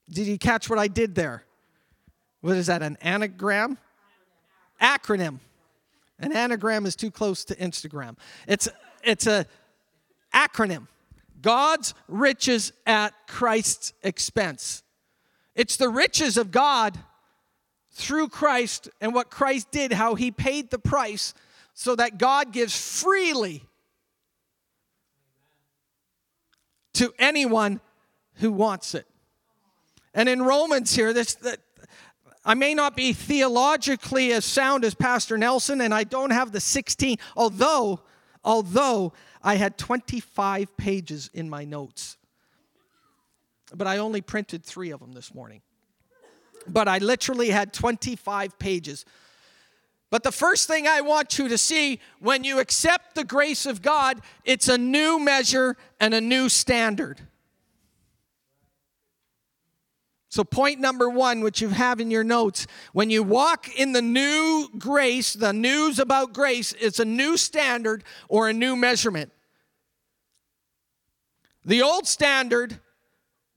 Did 0.09 0.27
you 0.27 0.37
catch 0.37 0.69
what 0.69 0.79
I 0.79 0.87
did 0.87 1.15
there? 1.15 1.43
What 2.41 2.57
is 2.57 2.67
that, 2.67 2.81
an 2.81 2.97
anagram? 3.01 3.77
Acronym. 4.81 5.39
An 6.19 6.31
anagram 6.31 6.85
is 6.85 6.95
too 6.95 7.11
close 7.11 7.45
to 7.45 7.55
Instagram. 7.55 8.17
It's, 8.47 8.67
it's 9.03 9.27
a 9.27 9.45
acronym. 10.33 10.87
God's 11.41 11.93
riches 12.07 12.71
at 12.85 13.13
Christ's 13.27 13.93
expense. 14.03 14.83
It's 15.55 15.77
the 15.77 15.89
riches 15.89 16.37
of 16.37 16.51
God 16.51 16.97
through 17.91 18.29
Christ 18.29 18.89
and 18.99 19.13
what 19.13 19.29
Christ 19.29 19.71
did, 19.71 19.93
how 19.93 20.15
he 20.15 20.31
paid 20.31 20.69
the 20.69 20.79
price 20.79 21.33
so 21.73 21.95
that 21.95 22.17
God 22.17 22.51
gives 22.51 22.75
freely 22.75 23.63
to 26.93 27.13
anyone 27.19 27.81
who 28.35 28.51
wants 28.51 28.95
it. 28.95 29.05
And 30.13 30.27
in 30.27 30.41
Romans 30.41 30.93
here, 30.93 31.13
this 31.13 31.35
that 31.35 31.59
I 32.43 32.55
may 32.55 32.73
not 32.73 32.95
be 32.95 33.13
theologically 33.13 34.33
as 34.33 34.45
sound 34.45 34.83
as 34.83 34.95
Pastor 34.95 35.37
Nelson, 35.37 35.79
and 35.79 35.93
I 35.93 36.03
don't 36.03 36.31
have 36.31 36.51
the 36.51 36.59
16, 36.59 37.17
although, 37.37 38.01
although 38.43 39.13
I 39.43 39.55
had 39.55 39.77
25 39.77 40.75
pages 40.75 41.29
in 41.33 41.49
my 41.49 41.65
notes. 41.65 42.17
But 43.73 43.87
I 43.87 43.99
only 43.99 44.21
printed 44.21 44.63
three 44.63 44.89
of 44.89 44.99
them 44.99 45.13
this 45.13 45.33
morning 45.33 45.61
but 46.67 46.87
I 46.87 46.97
literally 46.99 47.49
had 47.49 47.73
25 47.73 48.57
pages. 48.59 49.05
But 50.09 50.23
the 50.23 50.31
first 50.31 50.67
thing 50.67 50.87
I 50.87 51.01
want 51.01 51.39
you 51.39 51.47
to 51.47 51.57
see 51.57 51.99
when 52.19 52.43
you 52.43 52.59
accept 52.59 53.15
the 53.15 53.23
grace 53.23 53.65
of 53.65 53.81
God, 53.81 54.19
it's 54.43 54.67
a 54.67 54.77
new 54.77 55.19
measure 55.19 55.77
and 55.99 56.13
a 56.13 56.21
new 56.21 56.49
standard. 56.49 57.21
So, 60.27 60.45
point 60.45 60.79
number 60.79 61.09
one, 61.09 61.41
which 61.41 61.61
you 61.61 61.69
have 61.69 61.99
in 61.99 62.09
your 62.09 62.23
notes, 62.23 62.65
when 62.93 63.09
you 63.09 63.21
walk 63.21 63.67
in 63.77 63.91
the 63.91 64.01
new 64.01 64.69
grace, 64.77 65.33
the 65.33 65.51
news 65.51 65.99
about 65.99 66.33
grace, 66.33 66.73
it's 66.79 66.99
a 66.99 67.05
new 67.05 67.35
standard 67.35 68.05
or 68.29 68.47
a 68.47 68.53
new 68.53 68.77
measurement. 68.77 69.31
The 71.65 71.81
old 71.81 72.07
standard 72.07 72.79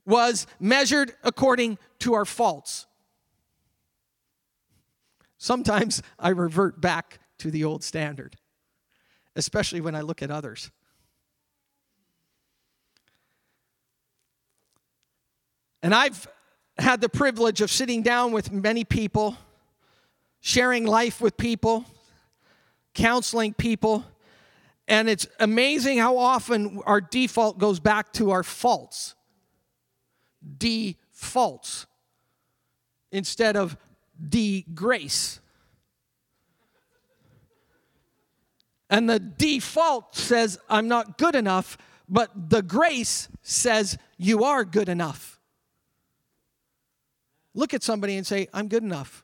was 0.05 0.47
measured 0.59 1.13
according 1.23 1.77
to 1.99 2.13
our 2.13 2.25
faults. 2.25 2.87
Sometimes 5.45 6.01
I 6.17 6.29
revert 6.29 6.81
back 6.81 7.19
to 7.37 7.51
the 7.51 7.65
old 7.65 7.83
standard, 7.83 8.35
especially 9.35 9.79
when 9.79 9.93
I 9.93 10.01
look 10.01 10.23
at 10.23 10.31
others. 10.31 10.71
And 15.83 15.93
I've 15.93 16.27
had 16.79 16.99
the 16.99 17.09
privilege 17.09 17.61
of 17.61 17.69
sitting 17.69 18.01
down 18.01 18.31
with 18.31 18.51
many 18.51 18.83
people, 18.83 19.37
sharing 20.39 20.87
life 20.87 21.21
with 21.21 21.37
people, 21.37 21.85
counseling 22.95 23.53
people, 23.53 24.03
and 24.87 25.07
it's 25.07 25.27
amazing 25.39 25.99
how 25.99 26.17
often 26.17 26.81
our 26.87 27.01
default 27.01 27.59
goes 27.59 27.79
back 27.79 28.11
to 28.13 28.31
our 28.31 28.41
faults. 28.41 29.13
Defaults 30.57 31.85
instead 33.11 33.55
of 33.55 33.77
de 34.29 34.65
grace. 34.73 35.39
And 38.89 39.09
the 39.09 39.19
default 39.19 40.15
says, 40.15 40.59
I'm 40.69 40.87
not 40.87 41.17
good 41.17 41.35
enough, 41.35 41.77
but 42.07 42.49
the 42.49 42.61
grace 42.61 43.29
says, 43.41 43.97
You 44.17 44.43
are 44.43 44.63
good 44.63 44.89
enough. 44.89 45.39
Look 47.53 47.73
at 47.73 47.83
somebody 47.83 48.17
and 48.17 48.27
say, 48.27 48.47
I'm 48.53 48.67
good 48.67 48.83
enough. 48.83 49.23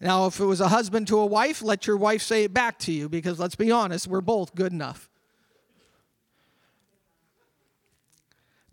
Now, 0.00 0.26
if 0.26 0.40
it 0.40 0.44
was 0.44 0.60
a 0.60 0.68
husband 0.68 1.08
to 1.08 1.18
a 1.18 1.26
wife, 1.26 1.60
let 1.60 1.86
your 1.86 1.96
wife 1.96 2.22
say 2.22 2.44
it 2.44 2.54
back 2.54 2.78
to 2.80 2.92
you 2.92 3.08
because 3.08 3.38
let's 3.38 3.56
be 3.56 3.70
honest, 3.70 4.06
we're 4.06 4.22
both 4.22 4.54
good 4.54 4.72
enough. 4.72 5.09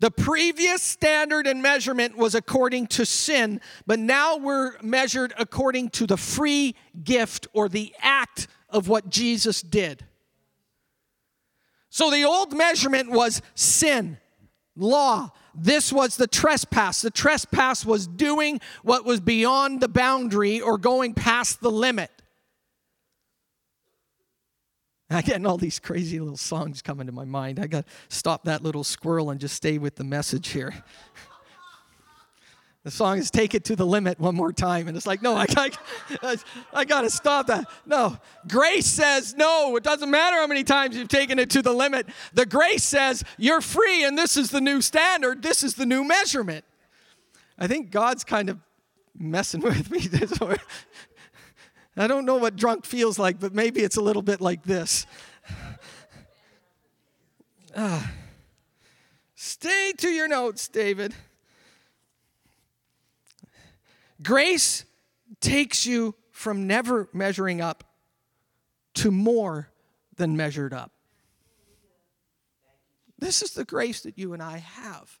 The 0.00 0.10
previous 0.10 0.80
standard 0.80 1.46
and 1.46 1.60
measurement 1.60 2.16
was 2.16 2.34
according 2.34 2.86
to 2.88 3.04
sin, 3.04 3.60
but 3.86 3.98
now 3.98 4.36
we're 4.36 4.80
measured 4.80 5.32
according 5.36 5.90
to 5.90 6.06
the 6.06 6.16
free 6.16 6.76
gift 7.02 7.48
or 7.52 7.68
the 7.68 7.92
act 8.00 8.46
of 8.68 8.88
what 8.88 9.08
Jesus 9.08 9.60
did. 9.60 10.04
So 11.90 12.10
the 12.10 12.24
old 12.24 12.56
measurement 12.56 13.10
was 13.10 13.42
sin, 13.54 14.18
law. 14.76 15.32
This 15.52 15.92
was 15.92 16.16
the 16.16 16.28
trespass. 16.28 17.02
The 17.02 17.10
trespass 17.10 17.84
was 17.84 18.06
doing 18.06 18.60
what 18.82 19.04
was 19.04 19.18
beyond 19.18 19.80
the 19.80 19.88
boundary 19.88 20.60
or 20.60 20.78
going 20.78 21.14
past 21.14 21.60
the 21.60 21.70
limit. 21.70 22.10
I'm 25.10 25.22
getting 25.22 25.46
all 25.46 25.56
these 25.56 25.78
crazy 25.78 26.20
little 26.20 26.36
songs 26.36 26.82
coming 26.82 27.06
to 27.06 27.12
my 27.12 27.24
mind. 27.24 27.58
I 27.58 27.66
got 27.66 27.86
to 27.86 27.92
stop 28.08 28.44
that 28.44 28.62
little 28.62 28.84
squirrel 28.84 29.30
and 29.30 29.40
just 29.40 29.54
stay 29.54 29.78
with 29.78 29.96
the 29.96 30.04
message 30.04 30.48
here. 30.48 30.74
the 32.84 32.90
song 32.90 33.16
is 33.18 33.30
Take 33.30 33.54
It 33.54 33.64
to 33.64 33.76
the 33.76 33.86
Limit 33.86 34.20
one 34.20 34.34
more 34.34 34.52
time. 34.52 34.86
And 34.86 34.96
it's 34.96 35.06
like, 35.06 35.22
no, 35.22 35.34
I, 35.34 35.46
I, 36.22 36.36
I 36.74 36.84
got 36.84 37.02
to 37.02 37.10
stop 37.10 37.46
that. 37.46 37.66
No. 37.86 38.18
Grace 38.46 38.86
says, 38.86 39.34
no, 39.34 39.76
it 39.76 39.82
doesn't 39.82 40.10
matter 40.10 40.36
how 40.36 40.46
many 40.46 40.62
times 40.62 40.94
you've 40.94 41.08
taken 41.08 41.38
it 41.38 41.48
to 41.50 41.62
the 41.62 41.72
limit. 41.72 42.06
The 42.34 42.44
grace 42.44 42.84
says, 42.84 43.24
you're 43.38 43.62
free 43.62 44.04
and 44.04 44.18
this 44.18 44.36
is 44.36 44.50
the 44.50 44.60
new 44.60 44.82
standard, 44.82 45.42
this 45.42 45.62
is 45.62 45.74
the 45.74 45.86
new 45.86 46.04
measurement. 46.04 46.66
I 47.58 47.66
think 47.66 47.90
God's 47.90 48.24
kind 48.24 48.50
of 48.50 48.58
messing 49.18 49.60
with 49.62 49.90
me. 49.90 50.00
I 51.98 52.06
don't 52.06 52.24
know 52.24 52.36
what 52.36 52.56
drunk 52.56 52.86
feels 52.86 53.18
like, 53.18 53.40
but 53.40 53.54
maybe 53.54 53.80
it's 53.80 53.96
a 53.96 54.00
little 54.00 54.22
bit 54.22 54.40
like 54.40 54.62
this. 54.62 55.06
Uh, 57.74 58.02
stay 59.34 59.92
to 59.98 60.08
your 60.08 60.28
notes, 60.28 60.68
David. 60.68 61.14
Grace 64.22 64.84
takes 65.40 65.86
you 65.86 66.14
from 66.30 66.66
never 66.66 67.08
measuring 67.12 67.60
up 67.60 67.84
to 68.94 69.10
more 69.10 69.70
than 70.16 70.36
measured 70.36 70.72
up. 70.72 70.92
This 73.18 73.42
is 73.42 73.52
the 73.52 73.64
grace 73.64 74.02
that 74.02 74.16
you 74.16 74.32
and 74.32 74.42
I 74.42 74.58
have 74.58 75.18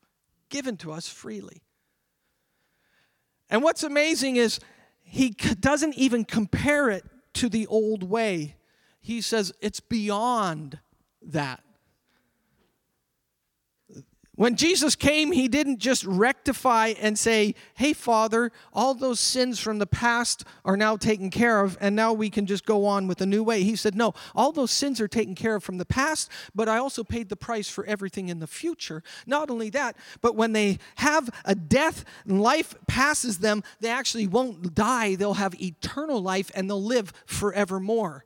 given 0.48 0.76
to 0.78 0.92
us 0.92 1.08
freely. 1.08 1.62
And 3.50 3.62
what's 3.62 3.82
amazing 3.82 4.36
is 4.36 4.60
he 5.10 5.30
doesn't 5.30 5.94
even 5.94 6.24
compare 6.24 6.90
it 6.90 7.04
to 7.34 7.48
the 7.48 7.66
old 7.66 8.02
way. 8.02 8.56
He 9.00 9.20
says 9.20 9.52
it's 9.60 9.80
beyond 9.80 10.78
that. 11.22 11.62
When 14.38 14.54
Jesus 14.54 14.94
came, 14.94 15.32
he 15.32 15.48
didn't 15.48 15.80
just 15.80 16.04
rectify 16.04 16.94
and 17.00 17.18
say, 17.18 17.56
Hey, 17.74 17.92
Father, 17.92 18.52
all 18.72 18.94
those 18.94 19.18
sins 19.18 19.58
from 19.58 19.80
the 19.80 19.86
past 19.86 20.44
are 20.64 20.76
now 20.76 20.96
taken 20.96 21.28
care 21.28 21.60
of, 21.60 21.76
and 21.80 21.96
now 21.96 22.12
we 22.12 22.30
can 22.30 22.46
just 22.46 22.64
go 22.64 22.86
on 22.86 23.08
with 23.08 23.20
a 23.20 23.26
new 23.26 23.42
way. 23.42 23.64
He 23.64 23.74
said, 23.74 23.96
No, 23.96 24.14
all 24.36 24.52
those 24.52 24.70
sins 24.70 25.00
are 25.00 25.08
taken 25.08 25.34
care 25.34 25.56
of 25.56 25.64
from 25.64 25.78
the 25.78 25.84
past, 25.84 26.30
but 26.54 26.68
I 26.68 26.78
also 26.78 27.02
paid 27.02 27.30
the 27.30 27.36
price 27.36 27.68
for 27.68 27.84
everything 27.86 28.28
in 28.28 28.38
the 28.38 28.46
future. 28.46 29.02
Not 29.26 29.50
only 29.50 29.70
that, 29.70 29.96
but 30.20 30.36
when 30.36 30.52
they 30.52 30.78
have 30.98 31.28
a 31.44 31.56
death 31.56 32.04
and 32.24 32.40
life 32.40 32.76
passes 32.86 33.38
them, 33.38 33.64
they 33.80 33.90
actually 33.90 34.28
won't 34.28 34.72
die. 34.72 35.16
They'll 35.16 35.34
have 35.34 35.60
eternal 35.60 36.22
life 36.22 36.52
and 36.54 36.70
they'll 36.70 36.80
live 36.80 37.12
forevermore. 37.26 38.24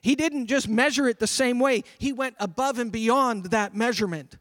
He 0.00 0.14
didn't 0.14 0.46
just 0.46 0.68
measure 0.68 1.08
it 1.08 1.18
the 1.18 1.26
same 1.26 1.58
way, 1.58 1.82
he 1.98 2.12
went 2.12 2.36
above 2.38 2.78
and 2.78 2.92
beyond 2.92 3.46
that 3.46 3.74
measurement. 3.74 4.36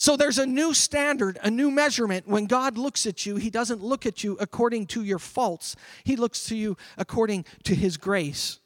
So 0.00 0.16
there's 0.16 0.38
a 0.38 0.46
new 0.46 0.74
standard, 0.74 1.40
a 1.42 1.50
new 1.50 1.72
measurement. 1.72 2.28
When 2.28 2.46
God 2.46 2.78
looks 2.78 3.04
at 3.04 3.26
you, 3.26 3.34
He 3.34 3.50
doesn't 3.50 3.82
look 3.82 4.06
at 4.06 4.22
you 4.22 4.36
according 4.40 4.86
to 4.86 5.02
your 5.02 5.18
faults, 5.18 5.74
He 6.04 6.14
looks 6.14 6.44
to 6.46 6.56
you 6.56 6.76
according 6.96 7.44
to 7.64 7.74
His 7.74 7.96
grace. 7.96 8.60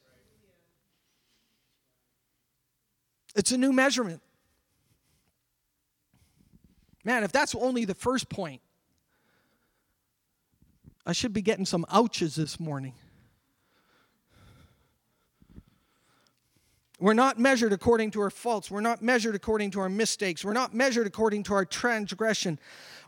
It's 3.35 3.51
a 3.51 3.57
new 3.57 3.73
measurement. 3.73 4.21
Man, 7.03 7.23
if 7.23 7.31
that's 7.31 7.55
only 7.55 7.83
the 7.83 7.95
first 7.95 8.29
point, 8.29 8.61
I 11.07 11.13
should 11.13 11.33
be 11.33 11.41
getting 11.41 11.65
some 11.65 11.83
ouches 11.89 12.35
this 12.35 12.59
morning. 12.59 12.93
We're 17.03 17.13
not 17.13 17.37
measured 17.37 17.73
according 17.73 18.11
to 18.11 18.21
our 18.21 18.29
faults. 18.29 18.71
We're 18.71 18.79
not 18.79 19.01
measured 19.01 19.35
according 19.35 19.71
to 19.71 19.81
our 19.81 19.89
mistakes. 19.89 20.45
We're 20.45 20.53
not 20.53 20.73
measured 20.73 21.05
according 21.05 21.43
to 21.43 21.53
our 21.53 21.65
transgression 21.65 22.57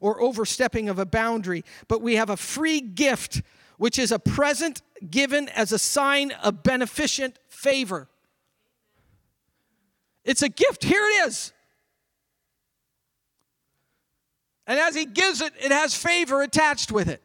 or 0.02 0.20
overstepping 0.22 0.90
of 0.90 1.00
a 1.00 1.06
boundary. 1.06 1.64
But 1.88 2.02
we 2.02 2.18
have 2.18 2.30
a 2.30 2.36
free 2.36 2.82
gift, 2.82 3.42
which 3.78 3.98
is 3.98 4.12
a 4.12 4.20
present 4.20 4.82
given 5.10 5.48
as 5.48 5.72
a 5.72 5.80
sign 5.80 6.32
of 6.32 6.62
beneficent 6.62 7.40
favor. 7.48 8.10
It's 10.26 10.42
a 10.42 10.50
gift. 10.50 10.84
Here 10.84 11.06
it 11.06 11.28
is. 11.30 11.54
And 14.68 14.78
as 14.78 14.94
he 14.94 15.06
gives 15.06 15.40
it, 15.40 15.54
it 15.58 15.72
has 15.72 15.96
favor 15.96 16.42
attached 16.42 16.92
with 16.92 17.08
it. 17.08 17.22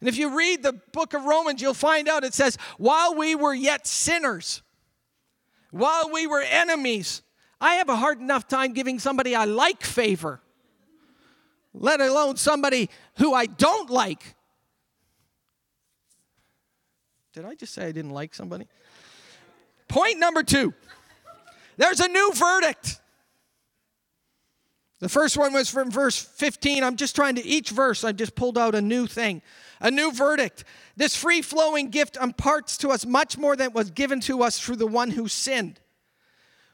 And 0.00 0.08
if 0.10 0.18
you 0.18 0.36
read 0.36 0.62
the 0.62 0.74
book 0.92 1.14
of 1.14 1.24
Romans, 1.24 1.62
you'll 1.62 1.72
find 1.72 2.10
out 2.10 2.24
it 2.24 2.34
says, 2.34 2.58
while 2.76 3.14
we 3.14 3.34
were 3.34 3.54
yet 3.54 3.86
sinners, 3.86 4.60
while 5.74 6.08
we 6.12 6.28
were 6.28 6.40
enemies. 6.40 7.22
I 7.60 7.76
have 7.76 7.88
a 7.88 7.96
hard 7.96 8.20
enough 8.20 8.46
time 8.46 8.74
giving 8.74 9.00
somebody 9.00 9.34
I 9.34 9.44
like 9.44 9.82
favor, 9.82 10.40
let 11.72 12.00
alone 12.00 12.36
somebody 12.36 12.88
who 13.16 13.34
I 13.34 13.46
don't 13.46 13.90
like. 13.90 14.36
Did 17.32 17.44
I 17.44 17.56
just 17.56 17.74
say 17.74 17.86
I 17.86 17.92
didn't 17.92 18.12
like 18.12 18.34
somebody? 18.34 18.68
Point 19.88 20.20
number 20.20 20.44
two 20.44 20.72
there's 21.76 21.98
a 21.98 22.08
new 22.08 22.32
verdict. 22.32 23.00
The 25.04 25.10
first 25.10 25.36
one 25.36 25.52
was 25.52 25.68
from 25.68 25.90
verse 25.90 26.18
15. 26.18 26.82
I'm 26.82 26.96
just 26.96 27.14
trying 27.14 27.34
to, 27.34 27.44
each 27.44 27.68
verse, 27.68 28.04
I 28.04 28.12
just 28.12 28.34
pulled 28.34 28.56
out 28.56 28.74
a 28.74 28.80
new 28.80 29.06
thing, 29.06 29.42
a 29.78 29.90
new 29.90 30.10
verdict. 30.10 30.64
This 30.96 31.14
free 31.14 31.42
flowing 31.42 31.90
gift 31.90 32.16
imparts 32.16 32.78
to 32.78 32.88
us 32.88 33.04
much 33.04 33.36
more 33.36 33.54
than 33.54 33.74
was 33.74 33.90
given 33.90 34.20
to 34.20 34.42
us 34.42 34.58
through 34.58 34.76
the 34.76 34.86
one 34.86 35.10
who 35.10 35.28
sinned. 35.28 35.78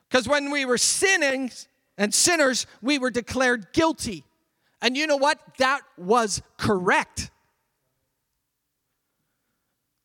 Because 0.08 0.28
when 0.28 0.52
we 0.52 0.64
were 0.64 0.78
sinning 0.78 1.50
and 1.98 2.14
sinners, 2.14 2.68
we 2.80 3.00
were 3.00 3.10
declared 3.10 3.72
guilty. 3.72 4.22
And 4.80 4.96
you 4.96 5.08
know 5.08 5.16
what? 5.16 5.40
That 5.58 5.80
was 5.98 6.40
correct. 6.56 7.32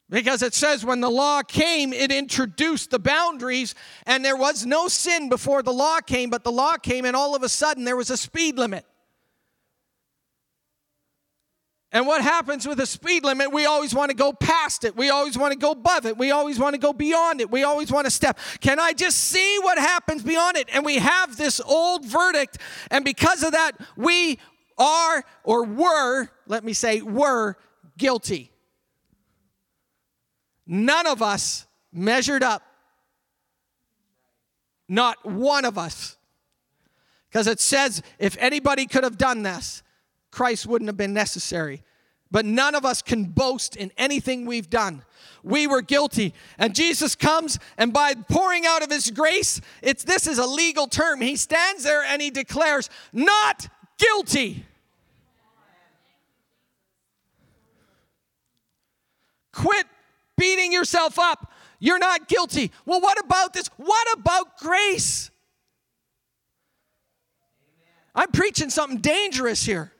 Because 0.09 0.43
it 0.43 0.53
says 0.53 0.85
when 0.85 1.01
the 1.01 1.09
law 1.09 1.41
came, 1.41 1.91
it 1.91 2.11
introduced 2.11 2.91
the 2.91 2.99
boundaries, 2.99 3.73
and 4.05 4.23
there 4.23 4.37
was 4.37 4.65
no 4.65 4.87
sin 4.87 5.29
before 5.29 5.63
the 5.63 5.73
law 5.73 5.97
came, 5.99 6.29
but 6.29 6.43
the 6.43 6.51
law 6.51 6.75
came, 6.75 7.05
and 7.05 7.15
all 7.15 7.35
of 7.35 7.41
a 7.41 7.49
sudden 7.49 7.85
there 7.85 7.95
was 7.95 8.11
a 8.11 8.17
speed 8.17 8.57
limit. 8.57 8.85
And 11.91 12.05
what 12.05 12.21
happens 12.21 12.67
with 12.67 12.79
a 12.81 12.85
speed 12.85 13.23
limit? 13.23 13.53
We 13.53 13.65
always 13.65 13.95
want 13.95 14.11
to 14.11 14.17
go 14.17 14.33
past 14.33 14.83
it. 14.83 14.97
We 14.97 15.09
always 15.11 15.37
want 15.37 15.53
to 15.53 15.57
go 15.57 15.71
above 15.71 16.05
it. 16.05 16.17
We 16.17 16.29
always 16.31 16.59
want 16.59 16.73
to 16.73 16.77
go 16.77 16.91
beyond 16.91 17.39
it. 17.39 17.49
We 17.49 17.63
always 17.63 17.89
want 17.89 18.05
to 18.05 18.11
step. 18.11 18.37
Can 18.59 18.81
I 18.81 18.91
just 18.91 19.17
see 19.17 19.59
what 19.61 19.77
happens 19.77 20.21
beyond 20.21 20.57
it? 20.57 20.67
And 20.73 20.83
we 20.83 20.97
have 20.97 21.37
this 21.37 21.61
old 21.61 22.05
verdict. 22.05 22.57
And 22.91 23.05
because 23.05 23.43
of 23.43 23.53
that, 23.53 23.71
we 23.95 24.39
are 24.77 25.23
or 25.45 25.63
were, 25.63 26.27
let 26.47 26.65
me 26.65 26.73
say, 26.73 27.01
were 27.01 27.55
guilty. 27.97 28.51
None 30.67 31.05
of 31.07 31.21
us 31.21 31.65
measured 31.91 32.43
up. 32.43 32.63
Not 34.87 35.25
one 35.25 35.65
of 35.65 35.77
us. 35.77 36.17
Because 37.29 37.47
it 37.47 37.59
says 37.59 38.01
if 38.19 38.37
anybody 38.39 38.85
could 38.85 39.03
have 39.03 39.17
done 39.17 39.43
this, 39.43 39.83
Christ 40.31 40.67
wouldn't 40.67 40.87
have 40.89 40.97
been 40.97 41.13
necessary. 41.13 41.83
But 42.31 42.45
none 42.45 42.75
of 42.75 42.85
us 42.85 43.01
can 43.01 43.25
boast 43.25 43.75
in 43.75 43.91
anything 43.97 44.45
we've 44.45 44.69
done. 44.69 45.03
We 45.43 45.67
were 45.67 45.81
guilty. 45.81 46.33
And 46.57 46.73
Jesus 46.73 47.15
comes 47.15 47.59
and 47.77 47.93
by 47.93 48.15
pouring 48.15 48.65
out 48.65 48.83
of 48.83 48.89
his 48.89 49.11
grace, 49.11 49.61
it's 49.81 50.03
this 50.03 50.27
is 50.27 50.39
a 50.39 50.45
legal 50.45 50.87
term. 50.87 51.21
He 51.21 51.35
stands 51.35 51.83
there 51.83 52.03
and 52.03 52.21
he 52.21 52.31
declares, 52.31 52.89
"Not 53.13 53.67
guilty." 53.97 54.65
Quit 59.51 59.87
beating 60.37 60.71
yourself 60.71 61.19
up. 61.19 61.51
You're 61.79 61.99
not 61.99 62.27
guilty. 62.27 62.71
Well, 62.85 63.01
what 63.01 63.19
about 63.23 63.53
this? 63.53 63.67
What 63.77 64.07
about 64.17 64.57
grace? 64.57 65.29
I'm 68.13 68.31
preaching 68.31 68.69
something 68.69 68.99
dangerous 68.99 69.63
here. 69.63 69.91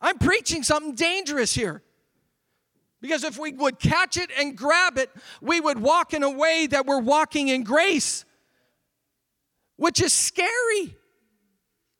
I'm 0.00 0.18
preaching 0.18 0.62
something 0.62 0.94
dangerous 0.94 1.54
here. 1.54 1.82
Because 3.00 3.24
if 3.24 3.38
we 3.38 3.52
would 3.52 3.78
catch 3.78 4.16
it 4.16 4.30
and 4.38 4.56
grab 4.56 4.98
it, 4.98 5.10
we 5.40 5.60
would 5.60 5.78
walk 5.78 6.14
in 6.14 6.22
a 6.22 6.30
way 6.30 6.66
that 6.66 6.86
we're 6.86 7.00
walking 7.00 7.48
in 7.48 7.62
grace, 7.62 8.24
which 9.76 10.00
is 10.00 10.12
scary. 10.12 10.96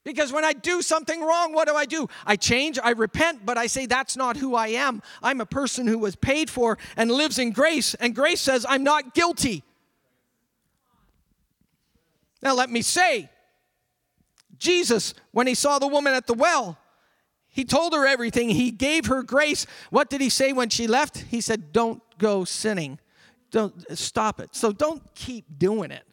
Because 0.07 0.33
when 0.33 0.45
I 0.45 0.53
do 0.53 0.83
something 0.83 1.21
wrong, 1.21 1.53
what 1.53 1.66
do 1.66 1.75
I 1.75 1.85
do? 1.85 2.07
I 2.25 2.37
change, 2.37 2.79
I 2.81 2.90
repent, 2.90 3.45
but 3.45 3.59
I 3.59 3.66
say 3.66 3.87
that's 3.87 4.16
not 4.16 4.37
who 4.37 4.55
I 4.55 4.69
am. 4.69 5.03
I'm 5.21 5.40
a 5.40 5.47
person 5.47 5.88
who 5.88 5.99
was 5.99 6.14
paid 6.14 6.49
for 6.49 6.79
and 6.97 7.11
lives 7.11 7.40
in 7.40 7.51
grace, 7.51 7.95
and 7.95 8.14
grace 8.14 8.40
says 8.40 8.64
I'm 8.69 8.85
not 8.85 9.14
guilty. 9.14 9.64
Now, 12.40 12.55
let 12.55 12.71
me 12.71 12.83
say, 12.83 13.29
Jesus, 14.59 15.12
when 15.33 15.49
he 15.49 15.55
saw 15.55 15.81
the 15.81 15.88
woman 15.88 16.14
at 16.14 16.29
the 16.29 16.35
well, 16.35 16.79
he 17.49 17.64
told 17.64 17.92
her 17.92 18.07
everything. 18.07 18.49
He 18.51 18.71
gave 18.71 19.07
her 19.07 19.25
grace. 19.25 19.66
What 19.90 20.09
did 20.09 20.21
he 20.21 20.29
say 20.29 20.53
when 20.53 20.69
she 20.69 20.87
left? 20.87 21.16
He 21.16 21.40
said, 21.40 21.73
Don't 21.73 22.01
go 22.16 22.45
sinning. 22.45 23.01
Don't 23.51 23.75
stop 23.99 24.38
it. 24.38 24.55
So 24.55 24.71
don't 24.71 25.03
keep 25.16 25.59
doing 25.59 25.90
it. 25.90 26.05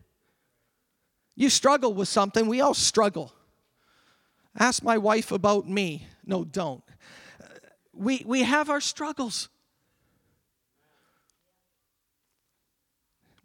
You 1.35 1.51
struggle 1.51 1.93
with 1.93 2.07
something, 2.07 2.47
we 2.47 2.59
all 2.59 2.73
struggle. 2.73 3.31
Ask 4.57 4.83
my 4.83 4.97
wife 4.97 5.31
about 5.31 5.67
me. 5.67 6.07
No, 6.25 6.43
don't. 6.43 6.83
We, 7.93 8.23
we 8.25 8.43
have 8.43 8.69
our 8.69 8.81
struggles. 8.81 9.49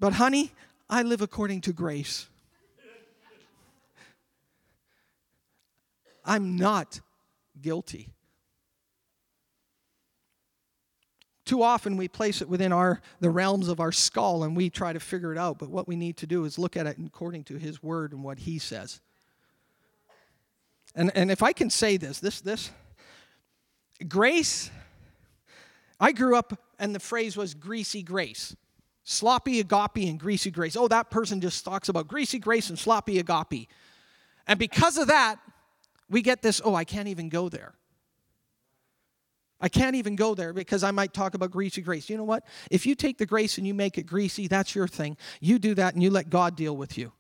But, 0.01 0.14
honey, 0.14 0.53
I 0.88 1.03
live 1.03 1.23
according 1.23 1.62
to 1.62 1.73
grace. 1.73 2.29
I'm 6.25 6.57
not 6.57 7.01
guilty. 7.61 8.11
Too 11.47 11.62
often 11.62 11.97
we 11.97 12.09
place 12.09 12.42
it 12.42 12.49
within 12.49 12.73
our 12.73 13.01
the 13.21 13.31
realms 13.31 13.68
of 13.68 13.81
our 13.81 13.90
skull 13.90 14.44
and 14.44 14.55
we 14.55 14.68
try 14.68 14.92
to 14.92 15.01
figure 15.01 15.33
it 15.33 15.38
out, 15.38 15.59
but 15.59 15.71
what 15.71 15.88
we 15.88 15.97
need 15.97 16.18
to 16.18 16.27
do 16.27 16.44
is 16.44 16.59
look 16.59 16.77
at 16.77 16.87
it 16.87 16.99
according 17.05 17.44
to 17.44 17.57
his 17.57 17.83
word 17.83 18.12
and 18.12 18.23
what 18.23 18.40
he 18.40 18.59
says. 18.59 19.01
And, 20.99 21.17
and 21.17 21.31
if 21.31 21.45
I 21.45 21.53
can 21.53 21.71
say 21.71 21.97
this, 21.97 22.19
this, 22.19 22.41
this, 22.41 22.73
grace, 24.09 24.69
I 26.01 26.11
grew 26.11 26.37
up 26.37 26.59
and 26.81 26.93
the 26.93 26.99
phrase 26.99 27.37
was 27.37 27.55
greasy 27.55 28.03
grace. 28.03 28.57
Sloppy 29.05 29.61
agape 29.61 30.09
and 30.09 30.19
greasy 30.19 30.51
grace. 30.51 30.77
Oh, 30.77 30.89
that 30.89 31.09
person 31.09 31.41
just 31.41 31.65
talks 31.65 31.89
about 31.89 32.09
greasy 32.09 32.41
grace 32.41 32.69
and 32.69 32.77
sloppy 32.77 33.21
agape. 33.21 33.69
And 34.49 34.59
because 34.59 34.99
of 34.99 35.07
that, 35.07 35.37
we 36.11 36.21
get 36.21 36.43
this, 36.43 36.61
oh, 36.65 36.75
I 36.75 36.83
can't 36.83 37.07
even 37.07 37.29
go 37.29 37.49
there. 37.49 37.75
I 39.61 39.69
can't 39.69 39.95
even 39.95 40.17
go 40.17 40.35
there 40.35 40.53
because 40.53 40.83
I 40.83 40.91
might 40.91 41.15
talk 41.15 41.35
about 41.35 41.53
greasy 41.53 41.81
grace. 41.81 42.11
You 42.11 42.17
know 42.17 42.25
what? 42.25 42.45
If 42.73 42.87
you 42.87 42.97
take 42.97 43.19
the 43.19 43.27
grace 43.27 43.57
and 43.57 43.65
you 43.65 43.73
make 43.73 43.99
it 43.99 44.05
greasy, 44.05 44.49
that's 44.49 44.75
your 44.75 44.89
thing. 44.89 45.17
You 45.41 45.61
do 45.61 45.77
that 45.77 45.95
and 45.95 46.03
you 46.03 46.11
let 46.11 46.29
God 46.29 46.57
deal 46.57 46.77
with 46.77 46.99
you. 46.99 47.13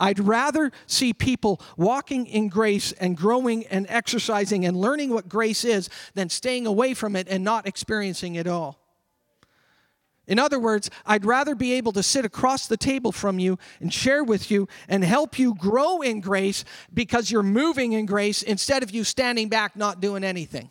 I'd 0.00 0.20
rather 0.20 0.70
see 0.86 1.12
people 1.12 1.60
walking 1.76 2.26
in 2.26 2.48
grace 2.48 2.92
and 2.92 3.16
growing 3.16 3.66
and 3.66 3.86
exercising 3.88 4.64
and 4.64 4.76
learning 4.76 5.10
what 5.10 5.28
grace 5.28 5.64
is 5.64 5.90
than 6.14 6.28
staying 6.28 6.66
away 6.66 6.94
from 6.94 7.16
it 7.16 7.26
and 7.28 7.42
not 7.42 7.66
experiencing 7.66 8.36
it 8.36 8.46
all. 8.46 8.78
In 10.28 10.38
other 10.38 10.58
words, 10.58 10.90
I'd 11.06 11.24
rather 11.24 11.54
be 11.54 11.72
able 11.72 11.92
to 11.92 12.02
sit 12.02 12.26
across 12.26 12.66
the 12.66 12.76
table 12.76 13.12
from 13.12 13.38
you 13.38 13.58
and 13.80 13.92
share 13.92 14.22
with 14.22 14.50
you 14.50 14.68
and 14.86 15.02
help 15.02 15.38
you 15.38 15.54
grow 15.54 16.02
in 16.02 16.20
grace 16.20 16.66
because 16.92 17.30
you're 17.30 17.42
moving 17.42 17.92
in 17.94 18.04
grace 18.04 18.42
instead 18.42 18.82
of 18.82 18.90
you 18.90 19.04
standing 19.04 19.48
back 19.48 19.74
not 19.74 20.00
doing 20.00 20.22
anything. 20.22 20.70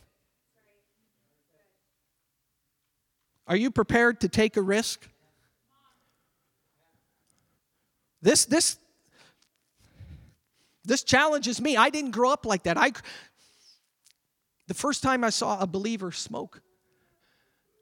Are 3.48 3.56
you 3.56 3.72
prepared 3.72 4.22
to 4.22 4.30
take 4.30 4.58
a 4.58 4.62
risk? 4.62 5.10
This, 8.22 8.46
this, 8.46 8.78
this 10.88 11.04
challenges 11.04 11.62
me. 11.62 11.76
I 11.76 11.90
didn't 11.90 12.12
grow 12.12 12.32
up 12.32 12.46
like 12.46 12.64
that. 12.64 12.78
I, 12.78 12.94
the 14.68 14.74
first 14.74 15.04
time 15.04 15.24
I 15.24 15.30
saw 15.30 15.60
a 15.60 15.68
believer 15.68 16.12
smoke, 16.12 16.62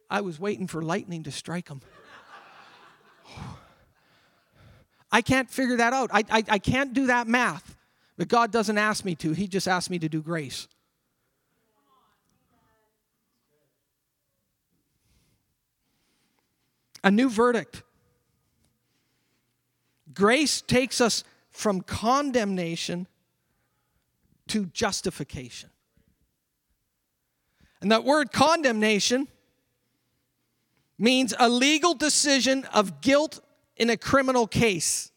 I 0.10 0.22
was 0.22 0.39
waiting 0.39 0.68
for 0.68 0.82
lightning 0.82 1.24
to 1.24 1.32
strike 1.32 1.70
him. 1.70 1.82
I 5.12 5.22
can't 5.22 5.50
figure 5.50 5.78
that 5.78 5.94
out. 5.94 6.10
I, 6.12 6.24
I, 6.30 6.44
I 6.50 6.60
can't 6.60 6.94
do 6.94 7.08
that 7.08 7.28
math. 7.28 7.78
But 8.18 8.28
God 8.28 8.52
doesn't 8.52 8.78
ask 8.78 9.06
me 9.06 9.15
to, 9.15 9.34
He 9.34 9.48
just 9.48 9.68
asked 9.68 9.89
me 9.89 10.00
to 10.00 10.10
do 10.10 10.22
grace. 10.22 10.68
A 17.04 17.12
new 17.12 17.30
verdict. 17.30 17.84
Grace 20.13 20.62
takes 20.62 21.00
us 21.00 21.24
from 21.56 21.80
condemnation 21.80 23.08
to 24.48 24.65
justification. 24.65 25.70
And 27.82 27.91
that 27.91 28.04
word 28.04 28.34
condemnation 28.34 29.30
means 31.00 31.34
a 31.39 31.48
legal 31.48 31.94
decision 31.94 32.65
of 32.74 33.00
guilt 33.00 33.39
in 33.78 33.89
a 33.89 33.96
criminal 33.96 34.48
case, 34.48 35.12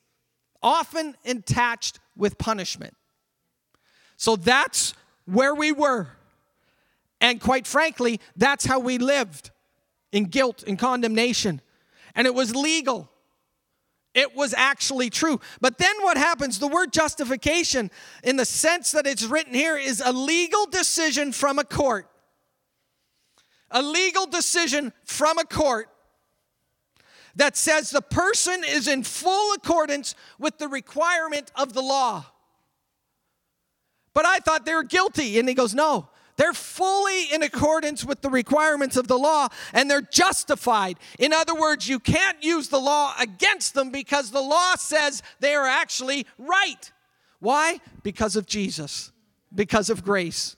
often 0.63 1.17
attached 1.25 1.99
with 2.17 2.39
punishment. 2.39 2.95
So 4.17 4.37
that's 4.37 4.95
where 5.27 5.57
we 5.57 5.73
were. 5.73 6.07
And 7.21 7.41
quite 7.41 7.67
frankly, 7.67 8.21
that's 8.37 8.65
how 8.65 8.79
we 8.79 8.99
lived 8.99 9.51
in 10.13 10.27
guilt 10.27 10.63
and 10.67 10.79
condemnation. 10.79 11.61
And 12.15 12.29
it 12.29 12.35
was 12.35 12.55
legal. 12.55 13.11
It 14.15 14.35
was 14.35 14.55
actually 14.57 15.11
true. 15.11 15.41
But 15.61 15.79
then 15.79 15.95
what 16.03 16.17
happens? 16.17 16.59
The 16.59 16.67
word 16.67 16.93
justification, 16.93 17.91
in 18.25 18.37
the 18.37 18.45
sense 18.45 18.91
that 18.93 19.07
it's 19.07 19.25
written 19.25 19.55
here, 19.55 19.77
is 19.77 20.03
a 20.05 20.13
legal 20.13 20.67
decision 20.67 21.33
from 21.33 21.59
a 21.59 21.65
court. 21.65 22.09
A 23.71 23.83
legal 23.83 24.27
decision 24.27 24.93
from 25.05 25.39
a 25.39 25.45
court 25.45 25.89
that 27.37 27.57
says 27.57 27.91
the 27.91 28.03
person 28.03 28.65
is 28.67 28.89
in 28.89 29.05
full 29.05 29.55
accordance 29.55 30.15
with 30.39 30.59
the 30.59 30.69
requirement 30.69 31.53
of 31.55 31.73
the 31.73 31.83
law. 31.83 32.27
But 34.15 34.27
I 34.27 34.39
thought 34.39 34.67
they 34.67 34.75
were 34.75 34.83
guilty. 34.83 35.39
And 35.39 35.49
he 35.49 35.55
goes, 35.55 35.75
No, 35.75 36.09
they're 36.39 36.55
fully 36.55 37.25
in 37.33 37.43
accordance 37.43 38.05
with 38.05 38.23
the 38.23 38.31
requirements 38.31 38.97
of 38.97 39.09
the 39.09 39.19
law 39.19 39.49
and 39.73 39.91
they're 39.91 40.01
justified. 40.01 40.97
In 41.19 41.33
other 41.33 41.55
words, 41.55 41.89
you 41.89 41.99
can't 41.99 42.43
use 42.43 42.69
the 42.69 42.79
law 42.79 43.13
against 43.19 43.75
them 43.75 43.91
because 43.91 44.31
the 44.31 44.41
law 44.41 44.77
says 44.77 45.23
they 45.41 45.55
are 45.55 45.67
actually 45.67 46.27
right. 46.39 46.93
Why? 47.41 47.81
Because 48.03 48.37
of 48.37 48.47
Jesus, 48.47 49.13
because 49.55 49.91
of 49.91 50.05
grace. 50.05 50.57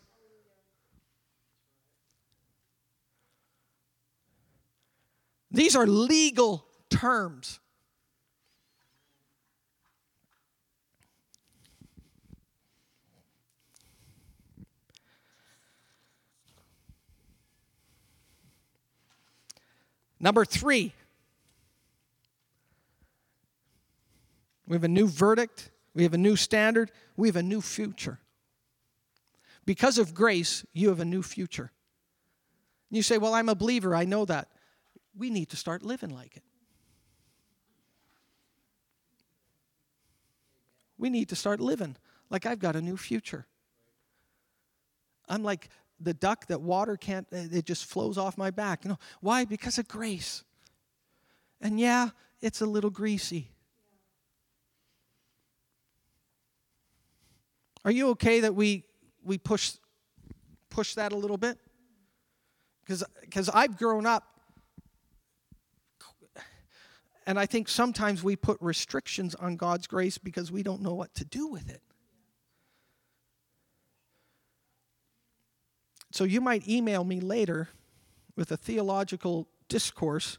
These 5.51 5.77
are 5.77 5.87
legal 5.87 6.67
terms. 6.91 7.60
Number 20.21 20.45
three, 20.45 20.93
we 24.67 24.77
have 24.77 24.85
a 24.85 24.89
new 24.89 25.09
verdict, 25.09 25.71
we 25.95 26.03
have 26.03 26.13
a 26.13 26.19
new 26.19 26.37
standard, 26.37 26.93
we 27.17 27.29
have 27.29 27.37
a 27.37 27.43
new 27.43 27.63
future. 27.63 28.21
Because 29.65 29.99
of 29.99 30.15
grace, 30.15 30.65
you 30.73 30.91
have 30.91 31.01
a 31.01 31.05
new 31.05 31.23
future. 31.23 31.73
You 32.91 33.03
say, 33.03 33.19
Well, 33.19 33.35
I'm 33.35 33.49
a 33.49 33.55
believer, 33.55 33.95
I 33.95 34.05
know 34.05 34.25
that. 34.27 34.49
We 35.17 35.31
need 35.31 35.49
to 35.51 35.57
start 35.57 35.83
living 35.83 36.11
like 36.11 36.37
it. 36.37 36.43
We 40.99 41.09
need 41.09 41.31
to 41.31 41.37
start 41.37 41.61
living 41.61 41.97
like 42.29 42.45
I've 42.45 42.59
got 42.59 42.77
a 42.77 42.81
new 42.81 42.97
future. 42.97 43.47
I'm 45.29 45.43
like 45.43 45.69
the 46.01 46.15
duck 46.15 46.47
that 46.47 46.61
water 46.61 46.97
can't, 46.97 47.27
uh, 47.33 47.39
it 47.53 47.67
just 47.67 47.85
flows 47.85 48.17
off 48.17 48.39
my 48.39 48.51
back. 48.51 48.85
You 48.85 48.91
know, 48.91 48.99
why? 49.21 49.45
Because 49.45 49.79
of 49.79 49.87
grace. 49.87 50.45
And 51.61 51.79
yeah, 51.79 52.11
it's 52.41 52.61
a 52.61 52.67
little 52.67 52.91
greasy. 52.91 53.51
Are 57.85 57.91
you 57.91 58.09
okay 58.11 58.41
that 58.41 58.55
we 58.55 58.85
we 59.23 59.39
push 59.39 59.73
push 60.69 60.95
that 60.95 61.13
a 61.13 61.17
little 61.17 61.39
bit? 61.39 61.59
Because 62.83 63.05
because 63.21 63.49
I've 63.49 63.79
grown 63.79 64.07
up, 64.07 64.25
and 67.27 67.39
I 67.39 67.47
think 67.47 67.69
sometimes 67.69 68.23
we 68.23 68.37
put 68.37 68.59
restrictions 68.61 69.35
on 69.35 69.57
God's 69.57 69.87
grace 69.87 70.19
because 70.19 70.53
we 70.53 70.63
don't 70.63 70.83
know 70.83 70.95
what 70.95 71.15
to 71.15 71.25
do 71.25 71.47
with 71.47 71.71
it. 71.71 71.83
So 76.21 76.25
you 76.25 76.43
might 76.43 76.69
email 76.69 77.03
me 77.03 77.19
later 77.19 77.71
with 78.37 78.53
a 78.53 78.57
theological 78.59 79.49
discourse, 79.71 80.37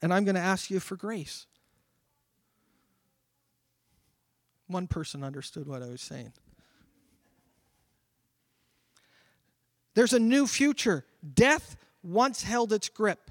and 0.00 0.10
I'm 0.10 0.24
going 0.24 0.36
to 0.36 0.40
ask 0.40 0.70
you 0.70 0.80
for 0.80 0.96
grace. 0.96 1.44
One 4.68 4.86
person 4.86 5.22
understood 5.22 5.68
what 5.68 5.82
I 5.82 5.88
was 5.88 6.00
saying. 6.00 6.32
There's 9.92 10.14
a 10.14 10.18
new 10.18 10.46
future. 10.46 11.04
Death 11.34 11.76
once 12.02 12.42
held 12.42 12.72
its 12.72 12.88
grip 12.88 13.30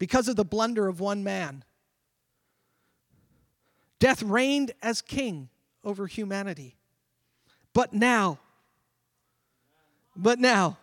because 0.00 0.26
of 0.26 0.34
the 0.34 0.44
blunder 0.44 0.88
of 0.88 0.98
one 0.98 1.22
man. 1.22 1.62
Death 4.00 4.24
reigned 4.24 4.72
as 4.82 5.00
king 5.00 5.50
over 5.84 6.08
humanity. 6.08 6.74
But 7.72 7.92
now, 7.92 8.40
but 10.16 10.40
now, 10.40 10.78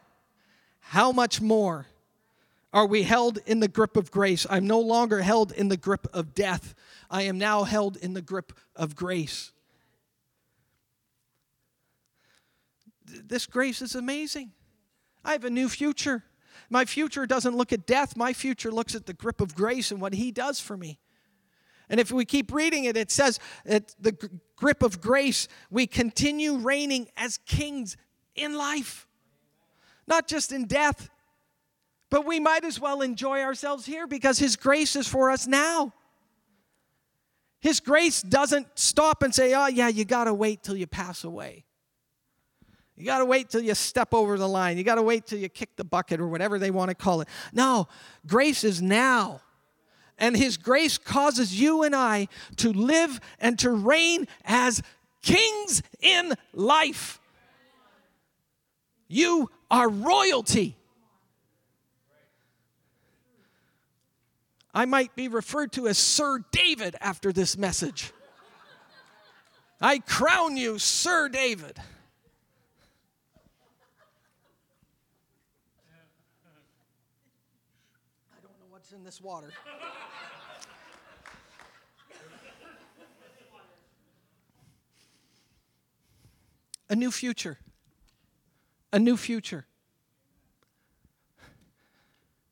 how 0.79 1.11
much 1.11 1.41
more 1.41 1.87
are 2.71 2.85
we 2.85 3.03
held 3.03 3.39
in 3.45 3.59
the 3.59 3.67
grip 3.67 3.97
of 3.97 4.11
grace? 4.11 4.45
I'm 4.49 4.67
no 4.67 4.79
longer 4.79 5.21
held 5.21 5.51
in 5.51 5.69
the 5.69 5.77
grip 5.77 6.07
of 6.13 6.33
death. 6.33 6.75
I 7.09 7.23
am 7.23 7.37
now 7.37 7.63
held 7.63 7.97
in 7.97 8.13
the 8.13 8.21
grip 8.21 8.53
of 8.75 8.95
grace. 8.95 9.51
This 13.05 13.45
grace 13.47 13.81
is 13.81 13.95
amazing. 13.95 14.51
I 15.25 15.31
have 15.31 15.45
a 15.45 15.49
new 15.49 15.67
future. 15.67 16.23
My 16.69 16.85
future 16.85 17.25
doesn't 17.25 17.55
look 17.55 17.73
at 17.73 17.87
death, 17.87 18.15
my 18.15 18.33
future 18.33 18.71
looks 18.71 18.93
at 18.93 19.05
the 19.05 19.13
grip 19.13 19.41
of 19.41 19.55
grace 19.55 19.91
and 19.91 19.99
what 19.99 20.13
He 20.13 20.31
does 20.31 20.59
for 20.59 20.77
me. 20.77 20.99
And 21.89 21.99
if 21.99 22.11
we 22.11 22.23
keep 22.23 22.53
reading 22.53 22.83
it, 22.83 22.95
it 22.95 23.09
says 23.09 23.39
at 23.65 23.95
the 23.99 24.15
grip 24.55 24.83
of 24.83 25.01
grace, 25.01 25.47
we 25.71 25.87
continue 25.87 26.57
reigning 26.57 27.07
as 27.17 27.39
kings 27.39 27.97
in 28.35 28.55
life, 28.55 29.07
not 30.09 30.27
just 30.27 30.51
in 30.51 30.65
death. 30.65 31.09
But 32.09 32.25
we 32.25 32.39
might 32.39 32.65
as 32.65 32.79
well 32.79 33.01
enjoy 33.01 33.41
ourselves 33.41 33.85
here 33.85 34.07
because 34.07 34.39
His 34.39 34.55
grace 34.55 34.95
is 34.95 35.07
for 35.07 35.29
us 35.29 35.45
now. 35.47 35.93
His 37.61 37.79
grace 37.79 38.21
doesn't 38.21 38.67
stop 38.75 39.21
and 39.21 39.35
say, 39.35 39.53
oh, 39.53 39.67
yeah, 39.67 39.89
you 39.89 40.05
got 40.05 40.23
to 40.23 40.33
wait 40.33 40.63
till 40.63 40.75
you 40.75 40.87
pass 40.87 41.23
away. 41.23 41.65
You 42.95 43.05
got 43.05 43.19
to 43.19 43.25
wait 43.25 43.49
till 43.49 43.61
you 43.61 43.75
step 43.75 44.13
over 44.13 44.37
the 44.37 44.47
line. 44.47 44.77
You 44.77 44.83
got 44.83 44.95
to 44.95 45.03
wait 45.03 45.25
till 45.25 45.39
you 45.39 45.49
kick 45.49 45.75
the 45.75 45.83
bucket 45.83 46.19
or 46.19 46.27
whatever 46.27 46.57
they 46.57 46.71
want 46.71 46.89
to 46.89 46.95
call 46.95 47.21
it. 47.21 47.27
No, 47.53 47.87
grace 48.25 48.63
is 48.63 48.81
now. 48.81 49.41
And 50.17 50.35
His 50.35 50.57
grace 50.57 50.97
causes 50.97 51.59
you 51.59 51.83
and 51.83 51.95
I 51.95 52.27
to 52.57 52.73
live 52.73 53.19
and 53.39 53.57
to 53.59 53.71
reign 53.71 54.27
as 54.43 54.81
kings 55.21 55.81
in 56.01 56.33
life. 56.53 57.19
You 59.07 59.49
are 59.71 59.89
royalty. 59.89 60.75
I 64.73 64.85
might 64.85 65.15
be 65.15 65.27
referred 65.27 65.71
to 65.73 65.87
as 65.87 65.97
Sir 65.97 66.43
David 66.51 66.95
after 67.01 67.33
this 67.33 67.57
message. 67.57 68.11
I 69.81 69.99
crown 69.99 70.57
you, 70.57 70.77
Sir 70.77 71.29
David. 71.29 71.79
I 78.31 78.41
don't 78.41 78.59
know 78.59 78.67
what's 78.69 78.91
in 78.91 79.03
this 79.03 79.21
water. 79.21 79.49
A 86.89 86.95
new 86.95 87.11
future. 87.11 87.57
A 88.91 88.99
new 88.99 89.17
future. 89.17 89.65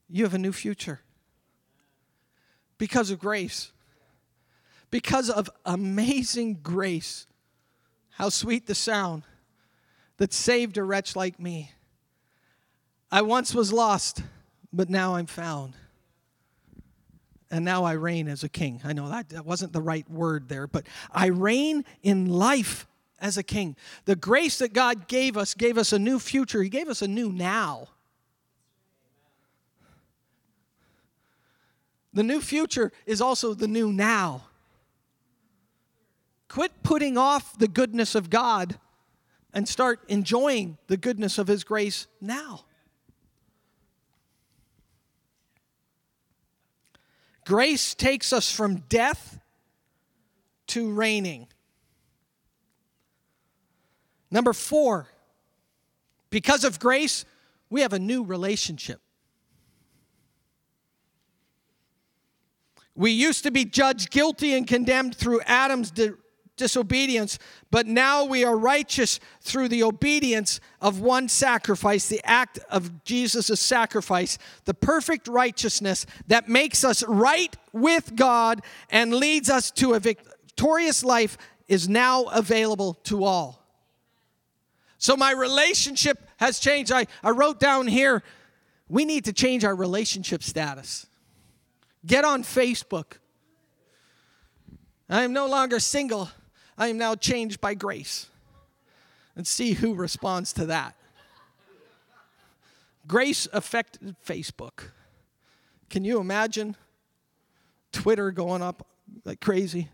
You 0.09 0.23
have 0.23 0.33
a 0.33 0.39
new 0.39 0.53
future 0.53 1.01
because 2.77 3.11
of 3.11 3.19
grace, 3.19 3.71
because 4.89 5.29
of 5.29 5.49
amazing 5.65 6.59
grace. 6.63 7.27
How 8.11 8.29
sweet 8.29 8.67
the 8.67 8.75
sound 8.75 9.23
that 10.17 10.33
saved 10.33 10.77
a 10.77 10.83
wretch 10.83 11.15
like 11.15 11.39
me. 11.39 11.71
I 13.11 13.21
once 13.21 13.53
was 13.53 13.71
lost, 13.73 14.23
but 14.71 14.89
now 14.89 15.15
I'm 15.15 15.27
found 15.27 15.73
and 17.49 17.63
now 17.63 17.83
I 17.83 17.93
reign 17.93 18.27
as 18.27 18.43
a 18.43 18.49
king. 18.49 18.81
I 18.83 18.93
know 18.93 19.09
that, 19.09 19.29
that 19.29 19.45
wasn't 19.45 19.73
the 19.73 19.81
right 19.81 20.09
word 20.09 20.49
there, 20.49 20.67
but 20.67 20.85
I 21.11 21.27
reign 21.27 21.85
in 22.03 22.27
life 22.27 22.87
as 23.19 23.37
a 23.37 23.43
king. 23.43 23.75
The 24.05 24.15
grace 24.15 24.59
that 24.59 24.73
God 24.73 25.07
gave 25.07 25.37
us 25.37 25.53
gave 25.53 25.77
us 25.77 25.93
a 25.93 25.99
new 25.99 26.19
future, 26.19 26.61
He 26.61 26.69
gave 26.69 26.87
us 26.87 27.01
a 27.01 27.07
new 27.07 27.31
now. 27.31 27.89
The 32.13 32.23
new 32.23 32.41
future 32.41 32.91
is 33.05 33.21
also 33.21 33.53
the 33.53 33.67
new 33.67 33.91
now. 33.91 34.45
Quit 36.47 36.71
putting 36.81 37.17
off 37.17 37.57
the 37.59 37.67
goodness 37.67 38.15
of 38.15 38.29
God 38.29 38.79
and 39.53 39.67
start 39.67 39.99
enjoying 40.07 40.77
the 40.87 40.97
goodness 40.97 41.37
of 41.37 41.47
His 41.47 41.63
grace 41.63 42.07
now. 42.21 42.61
Grace 47.45 47.93
takes 47.93 48.33
us 48.33 48.51
from 48.51 48.77
death 48.89 49.39
to 50.67 50.91
reigning. 50.91 51.47
Number 54.29 54.53
four, 54.53 55.07
because 56.29 56.63
of 56.63 56.79
grace, 56.79 57.25
we 57.69 57.81
have 57.81 57.93
a 57.93 57.99
new 57.99 58.23
relationship. 58.23 59.01
We 62.95 63.11
used 63.11 63.43
to 63.43 63.51
be 63.51 63.63
judged 63.63 64.09
guilty 64.09 64.53
and 64.53 64.65
condemned 64.65 65.15
through 65.15 65.41
Adam's 65.41 65.93
disobedience, 66.57 67.37
but 67.69 67.85
now 67.85 68.25
we 68.25 68.43
are 68.43 68.57
righteous 68.57 69.19
through 69.41 69.67
the 69.67 69.83
obedience 69.83 70.59
of 70.81 70.99
one 70.99 71.29
sacrifice, 71.29 72.09
the 72.09 72.25
act 72.25 72.57
of 72.71 73.03
Jesus' 73.03 73.61
sacrifice, 73.61 74.39
the 74.65 74.73
perfect 74.73 75.27
righteousness 75.27 76.07
that 76.25 76.49
makes 76.49 76.83
us 76.83 77.03
right 77.03 77.55
with 77.71 78.15
God 78.15 78.61
and 78.89 79.13
leads 79.13 79.49
us 79.49 79.69
to 79.71 79.93
a 79.93 79.99
victorious 79.99 81.03
life 81.03 81.37
is 81.67 81.87
now 81.87 82.23
available 82.23 82.95
to 83.03 83.23
all. 83.23 83.66
So 84.97 85.15
my 85.15 85.31
relationship 85.31 86.27
has 86.37 86.59
changed. 86.59 86.91
I, 86.91 87.07
I 87.23 87.31
wrote 87.31 87.59
down 87.59 87.87
here, 87.87 88.23
we 88.89 89.05
need 89.05 89.25
to 89.25 89.33
change 89.33 89.63
our 89.63 89.75
relationship 89.75 90.41
status. 90.43 91.05
Get 92.05 92.25
on 92.25 92.43
Facebook. 92.43 93.17
I 95.09 95.23
am 95.23 95.33
no 95.33 95.47
longer 95.47 95.79
single. 95.79 96.29
I 96.77 96.87
am 96.87 96.97
now 96.97 97.15
changed 97.15 97.61
by 97.61 97.73
grace. 97.73 98.27
And 99.35 99.45
see 99.45 99.73
who 99.73 99.93
responds 99.93 100.51
to 100.53 100.65
that. 100.67 100.95
Grace 103.07 103.47
affected 103.53 104.15
Facebook. 104.25 104.89
Can 105.89 106.03
you 106.03 106.19
imagine 106.19 106.75
Twitter 107.91 108.31
going 108.31 108.61
up 108.61 108.85
like 109.23 109.39
crazy? 109.39 109.89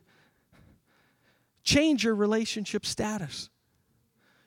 Change 1.63 2.03
your 2.03 2.15
relationship 2.15 2.85
status 2.85 3.49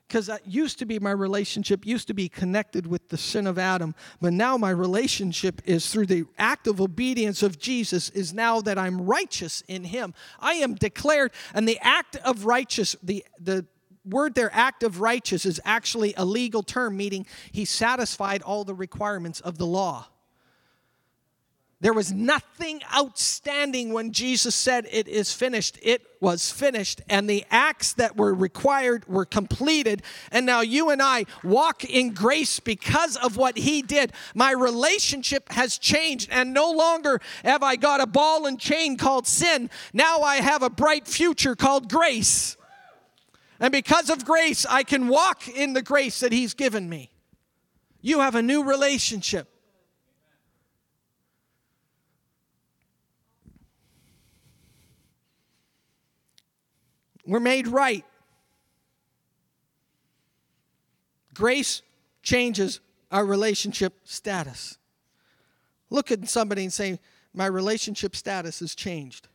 because 0.07 0.27
that 0.27 0.47
used 0.47 0.79
to 0.79 0.87
be 0.87 0.99
my 0.99 1.11
relationship 1.11 1.87
used 1.87 2.07
to 2.07 2.15
be 2.15 2.29
connected 2.29 2.87
with 2.87 3.09
the 3.09 3.17
sin 3.17 3.47
of 3.47 3.59
adam 3.59 3.95
but 4.21 4.33
now 4.33 4.57
my 4.57 4.71
relationship 4.71 5.61
is 5.65 5.91
through 5.91 6.07
the 6.07 6.25
act 6.39 6.67
of 6.67 6.81
obedience 6.81 7.43
of 7.43 7.59
jesus 7.59 8.11
is 8.11 8.33
now 8.33 8.61
that 8.61 8.79
i'm 8.79 9.01
righteous 9.01 9.63
in 9.69 9.85
him. 9.85 10.15
I 10.41 10.55
am 10.55 10.75
declared 10.75 11.33
and 11.55 11.69
the 11.69 11.79
act 11.81 12.17
of 12.17 12.45
righteous 12.45 12.97
the 13.03 13.25
the 13.41 13.67
word 14.05 14.35
there 14.35 14.51
act 14.55 14.83
of 14.83 15.01
righteous 15.01 15.45
is 15.45 15.61
actually 15.65 16.15
a 16.17 16.25
legal 16.25 16.63
term 16.63 16.97
meaning 16.97 17.27
he 17.51 17.65
satisfied 17.65 18.43
all 18.43 18.65
the 18.65 18.75
requirements 18.75 19.41
of 19.41 19.59
the 19.59 19.67
law 19.67 20.07
there 21.87 21.93
was 21.93 22.13
nothing 22.13 22.83
outstanding 22.93 23.93
when 23.93 24.11
Jesus 24.11 24.57
said, 24.57 24.89
It 24.91 25.07
is 25.07 25.33
finished. 25.33 25.79
It 25.81 26.05
was 26.21 26.51
finished. 26.51 27.01
And 27.09 27.31
the 27.31 27.45
acts 27.49 27.93
that 27.93 28.17
were 28.17 28.35
required 28.35 29.07
were 29.07 29.25
completed. 29.25 30.03
And 30.33 30.45
now 30.45 30.63
you 30.63 30.91
and 30.91 31.01
I 31.01 31.27
walk 31.45 31.85
in 31.85 32.13
grace 32.13 32.59
because 32.59 33.17
of 33.17 33.37
what 33.37 33.57
He 33.57 33.83
did. 33.83 34.13
My 34.35 34.51
relationship 34.51 35.53
has 35.53 35.79
changed. 35.79 36.29
And 36.33 36.53
no 36.53 36.73
longer 36.73 37.21
have 37.45 37.63
I 37.63 37.77
got 37.77 38.01
a 38.01 38.07
ball 38.09 38.47
and 38.47 38.59
chain 38.59 38.97
called 38.97 39.29
sin. 39.29 39.71
Now 39.93 40.23
I 40.23 40.39
have 40.39 40.65
a 40.65 40.71
bright 40.71 41.07
future 41.07 41.55
called 41.55 41.89
grace. 41.89 42.57
And 43.61 43.71
because 43.71 44.11
of 44.11 44.25
grace, 44.25 44.67
I 44.69 44.83
can 44.83 45.07
walk 45.07 45.47
in 45.47 45.73
the 45.73 45.83
grace 45.83 46.19
that 46.19 46.33
He's 46.33 46.53
given 46.53 46.89
me. 46.89 47.13
You 48.01 48.19
have 48.19 48.35
a 48.35 48.43
new 48.43 48.65
relationship. 48.65 49.53
We're 57.27 57.41
made 57.41 57.67
right. 57.67 58.05
Grace 61.35 61.83
changes 62.23 62.81
our 63.11 63.25
relationship 63.25 63.95
status. 64.05 64.79
Look 65.91 66.11
at 66.11 66.29
somebody 66.29 66.63
and 66.63 66.73
say, 66.73 66.99
My 67.35 67.47
relationship 67.47 68.17
status 68.17 68.61
has 68.61 68.75
changed. 68.75 69.29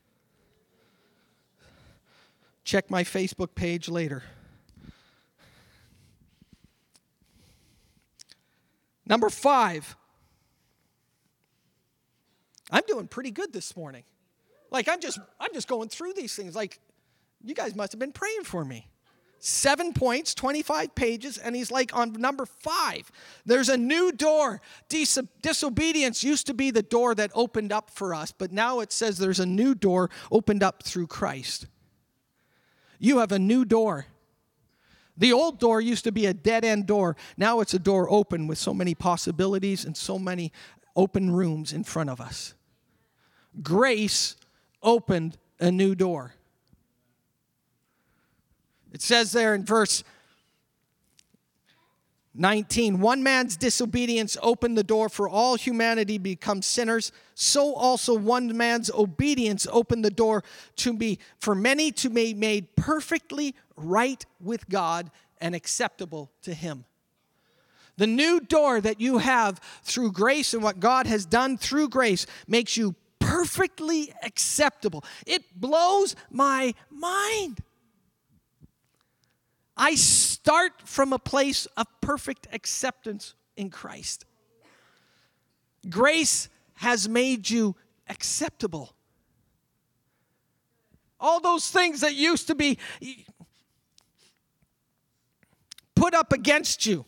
Check 2.63 2.89
my 2.89 3.03
Facebook 3.03 3.55
page 3.55 3.89
later. 3.89 4.23
Number 9.05 9.29
five, 9.29 9.95
I'm 12.71 12.83
doing 12.87 13.07
pretty 13.07 13.31
good 13.31 13.51
this 13.51 13.75
morning. 13.75 14.03
Like 14.71 14.87
I'm 14.87 15.01
just 15.01 15.19
I'm 15.39 15.53
just 15.53 15.67
going 15.67 15.89
through 15.89 16.13
these 16.13 16.33
things. 16.33 16.55
Like 16.55 16.79
you 17.43 17.53
guys 17.53 17.75
must 17.75 17.91
have 17.91 17.99
been 17.99 18.11
praying 18.11 18.43
for 18.43 18.63
me. 18.63 18.87
Seven 19.43 19.93
points, 19.93 20.35
25 20.35 20.93
pages, 20.93 21.39
and 21.39 21.55
he's 21.55 21.71
like 21.71 21.95
on 21.97 22.13
number 22.13 22.45
five. 22.45 23.11
There's 23.43 23.69
a 23.69 23.77
new 23.77 24.11
door. 24.11 24.61
Dis- 24.87 25.17
disobedience 25.41 26.23
used 26.23 26.45
to 26.45 26.53
be 26.53 26.69
the 26.69 26.83
door 26.83 27.15
that 27.15 27.31
opened 27.33 27.71
up 27.71 27.89
for 27.89 28.13
us, 28.13 28.31
but 28.31 28.51
now 28.51 28.81
it 28.81 28.91
says 28.91 29.17
there's 29.17 29.39
a 29.39 29.45
new 29.45 29.73
door 29.73 30.11
opened 30.31 30.61
up 30.61 30.83
through 30.83 31.07
Christ. 31.07 31.65
You 32.99 33.17
have 33.17 33.31
a 33.31 33.39
new 33.39 33.65
door. 33.65 34.05
The 35.17 35.33
old 35.33 35.59
door 35.59 35.81
used 35.81 36.03
to 36.03 36.11
be 36.11 36.27
a 36.27 36.35
dead 36.35 36.63
end 36.63 36.85
door. 36.85 37.15
Now 37.35 37.61
it's 37.61 37.73
a 37.73 37.79
door 37.79 38.07
open 38.11 38.45
with 38.45 38.59
so 38.59 38.75
many 38.75 38.93
possibilities 38.93 39.85
and 39.85 39.97
so 39.97 40.19
many 40.19 40.51
open 40.95 41.31
rooms 41.31 41.73
in 41.73 41.83
front 41.83 42.11
of 42.11 42.21
us. 42.21 42.53
Grace 43.63 44.35
opened 44.83 45.39
a 45.59 45.71
new 45.71 45.95
door. 45.95 46.35
It 48.91 49.01
says 49.01 49.31
there 49.31 49.55
in 49.55 49.65
verse 49.65 50.03
19 52.33 53.01
one 53.01 53.23
man's 53.23 53.57
disobedience 53.57 54.37
opened 54.41 54.77
the 54.77 54.83
door 54.83 55.09
for 55.09 55.27
all 55.27 55.55
humanity 55.55 56.17
to 56.17 56.23
become 56.23 56.61
sinners. 56.61 57.11
So 57.35 57.73
also 57.73 58.17
one 58.17 58.55
man's 58.55 58.89
obedience 58.91 59.67
opened 59.71 60.05
the 60.05 60.11
door 60.11 60.43
to 60.77 60.93
be 60.93 61.19
for 61.39 61.55
many 61.55 61.91
to 61.93 62.09
be 62.09 62.33
made 62.33 62.75
perfectly 62.75 63.55
right 63.75 64.25
with 64.39 64.69
god 64.69 65.11
and 65.41 65.55
acceptable 65.55 66.31
to 66.43 66.53
him. 66.53 66.85
The 67.97 68.07
new 68.07 68.39
door 68.39 68.79
that 68.79 69.01
you 69.01 69.17
have 69.17 69.59
through 69.83 70.13
grace 70.13 70.53
and 70.53 70.63
what 70.63 70.79
god 70.79 71.07
has 71.07 71.25
done 71.25 71.57
through 71.57 71.89
grace 71.89 72.25
makes 72.47 72.77
you 72.77 72.95
perfectly 73.19 74.13
acceptable. 74.23 75.03
It 75.27 75.43
blows 75.59 76.15
my 76.29 76.73
mind 76.89 77.61
I 79.75 79.95
start 79.95 80.73
from 80.83 81.13
a 81.13 81.19
place 81.19 81.65
of 81.77 81.87
perfect 82.01 82.47
acceptance 82.51 83.35
in 83.55 83.69
Christ. 83.69 84.25
Grace 85.89 86.49
has 86.75 87.07
made 87.09 87.49
you 87.49 87.75
acceptable. 88.07 88.93
All 91.19 91.39
those 91.39 91.69
things 91.69 92.01
that 92.01 92.15
used 92.15 92.47
to 92.47 92.55
be 92.55 92.77
put 95.95 96.13
up 96.13 96.33
against 96.33 96.85
you 96.85 97.05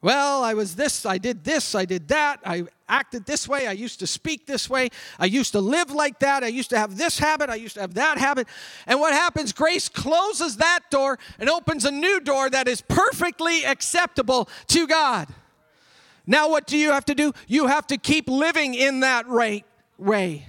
well, 0.00 0.44
I 0.44 0.54
was 0.54 0.76
this, 0.76 1.04
I 1.04 1.18
did 1.18 1.42
this, 1.42 1.74
I 1.74 1.84
did 1.84 2.08
that, 2.08 2.40
I 2.44 2.64
acted 2.88 3.26
this 3.26 3.48
way, 3.48 3.66
I 3.66 3.72
used 3.72 3.98
to 3.98 4.06
speak 4.06 4.46
this 4.46 4.70
way, 4.70 4.90
I 5.18 5.26
used 5.26 5.52
to 5.52 5.60
live 5.60 5.90
like 5.90 6.20
that, 6.20 6.44
I 6.44 6.48
used 6.48 6.70
to 6.70 6.78
have 6.78 6.96
this 6.96 7.18
habit, 7.18 7.50
I 7.50 7.56
used 7.56 7.74
to 7.74 7.80
have 7.80 7.94
that 7.94 8.16
habit. 8.16 8.46
And 8.86 9.00
what 9.00 9.12
happens? 9.12 9.52
Grace 9.52 9.88
closes 9.88 10.58
that 10.58 10.80
door 10.90 11.18
and 11.38 11.50
opens 11.50 11.84
a 11.84 11.90
new 11.90 12.20
door 12.20 12.48
that 12.48 12.68
is 12.68 12.80
perfectly 12.80 13.64
acceptable 13.64 14.48
to 14.68 14.86
God. 14.86 15.28
Now, 16.26 16.48
what 16.48 16.66
do 16.66 16.76
you 16.76 16.92
have 16.92 17.06
to 17.06 17.14
do? 17.14 17.32
You 17.46 17.66
have 17.66 17.86
to 17.88 17.96
keep 17.96 18.28
living 18.28 18.74
in 18.74 19.00
that 19.00 19.26
right 19.26 19.64
way. 19.96 20.46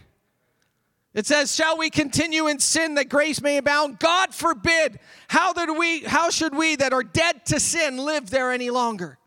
It 1.13 1.25
says, 1.25 1.55
"Shall 1.55 1.77
we 1.77 1.89
continue 1.89 2.47
in 2.47 2.59
sin 2.59 2.95
that 2.95 3.09
grace 3.09 3.41
may 3.41 3.57
abound? 3.57 3.97
God 3.97 4.35
forbid. 4.35 4.99
How 5.29 5.53
did 5.53 5.71
we 5.77 6.01
how 6.01 6.29
should 6.29 6.53
we 6.53 6.75
that 6.75 6.93
are 6.93 7.03
dead 7.03 7.45
to 7.47 7.59
sin 7.59 7.97
live 7.97 8.29
there 8.29 8.51
any 8.51 8.69
longer?" 8.69 9.18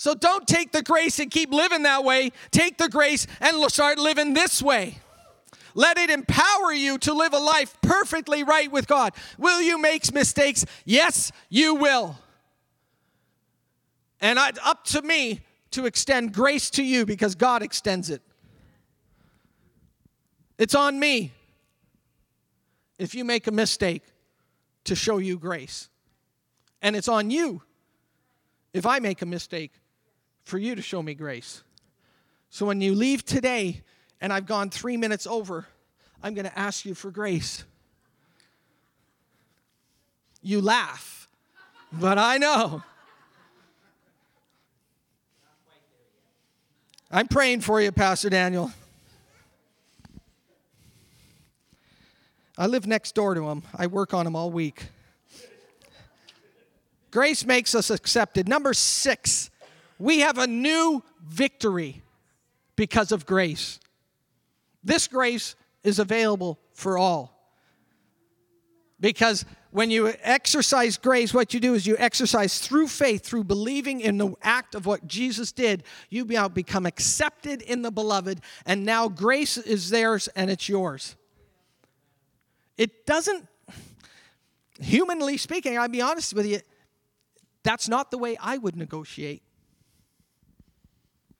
So 0.00 0.14
don't 0.14 0.48
take 0.48 0.72
the 0.72 0.82
grace 0.82 1.18
and 1.18 1.30
keep 1.30 1.52
living 1.52 1.82
that 1.82 2.04
way. 2.04 2.32
Take 2.52 2.78
the 2.78 2.88
grace 2.88 3.26
and 3.38 3.62
start 3.70 3.98
living 3.98 4.32
this 4.32 4.62
way. 4.62 4.96
Let 5.74 5.98
it 5.98 6.08
empower 6.08 6.72
you 6.72 6.96
to 7.00 7.12
live 7.12 7.34
a 7.34 7.38
life 7.38 7.76
perfectly 7.82 8.42
right 8.42 8.72
with 8.72 8.86
God. 8.86 9.12
Will 9.36 9.60
you 9.60 9.76
make 9.76 10.10
mistakes? 10.14 10.64
Yes, 10.86 11.32
you 11.50 11.74
will. 11.74 12.16
And 14.22 14.38
it's 14.38 14.58
up 14.64 14.86
to 14.86 15.02
me 15.02 15.42
to 15.72 15.84
extend 15.84 16.32
grace 16.32 16.70
to 16.70 16.82
you 16.82 17.04
because 17.04 17.34
God 17.34 17.62
extends 17.62 18.08
it. 18.08 18.22
It's 20.56 20.74
on 20.74 20.98
me 20.98 21.30
if 22.98 23.14
you 23.14 23.26
make 23.26 23.48
a 23.48 23.52
mistake 23.52 24.04
to 24.84 24.94
show 24.94 25.18
you 25.18 25.38
grace. 25.38 25.90
And 26.80 26.96
it's 26.96 27.06
on 27.06 27.30
you 27.30 27.60
if 28.72 28.86
I 28.86 28.98
make 28.98 29.20
a 29.20 29.26
mistake 29.26 29.72
for 30.50 30.58
you 30.58 30.74
to 30.74 30.82
show 30.82 31.00
me 31.00 31.14
grace. 31.14 31.62
So 32.50 32.66
when 32.66 32.80
you 32.80 32.94
leave 32.94 33.24
today 33.24 33.82
and 34.20 34.32
I've 34.32 34.46
gone 34.46 34.68
three 34.68 34.96
minutes 34.96 35.24
over, 35.24 35.64
I'm 36.22 36.34
going 36.34 36.44
to 36.44 36.58
ask 36.58 36.84
you 36.84 36.94
for 36.94 37.12
grace. 37.12 37.64
You 40.42 40.60
laugh, 40.60 41.28
but 41.92 42.18
I 42.18 42.38
know. 42.38 42.82
I'm 47.12 47.28
praying 47.28 47.60
for 47.60 47.80
you, 47.80 47.92
Pastor 47.92 48.28
Daniel. 48.28 48.72
I 52.58 52.66
live 52.66 52.88
next 52.88 53.14
door 53.14 53.34
to 53.34 53.48
him. 53.48 53.62
I 53.76 53.86
work 53.86 54.12
on 54.12 54.26
him 54.26 54.34
all 54.34 54.50
week. 54.50 54.86
Grace 57.12 57.46
makes 57.46 57.74
us 57.74 57.90
accepted. 57.90 58.48
Number 58.48 58.74
six, 58.74 59.49
we 60.00 60.20
have 60.20 60.38
a 60.38 60.46
new 60.46 61.04
victory 61.22 62.02
because 62.74 63.12
of 63.12 63.26
grace. 63.26 63.78
This 64.82 65.06
grace 65.06 65.54
is 65.84 65.98
available 65.98 66.58
for 66.72 66.96
all. 66.96 67.36
Because 68.98 69.44
when 69.70 69.90
you 69.90 70.12
exercise 70.22 70.96
grace, 70.96 71.32
what 71.32 71.54
you 71.54 71.60
do 71.60 71.74
is 71.74 71.86
you 71.86 71.96
exercise 71.98 72.58
through 72.58 72.88
faith, 72.88 73.24
through 73.24 73.44
believing 73.44 74.00
in 74.00 74.16
the 74.16 74.34
act 74.42 74.74
of 74.74 74.86
what 74.86 75.06
Jesus 75.06 75.52
did, 75.52 75.84
you 76.08 76.24
now 76.24 76.48
become 76.48 76.86
accepted 76.86 77.62
in 77.62 77.82
the 77.82 77.90
beloved, 77.90 78.40
and 78.64 78.84
now 78.84 79.08
grace 79.08 79.58
is 79.58 79.90
theirs 79.90 80.28
and 80.34 80.50
it's 80.50 80.68
yours. 80.68 81.14
It 82.78 83.04
doesn't, 83.04 83.46
humanly 84.80 85.36
speaking, 85.36 85.78
I'll 85.78 85.88
be 85.88 86.00
honest 86.00 86.32
with 86.32 86.46
you, 86.46 86.60
that's 87.62 87.88
not 87.88 88.10
the 88.10 88.18
way 88.18 88.38
I 88.40 88.56
would 88.56 88.76
negotiate. 88.76 89.42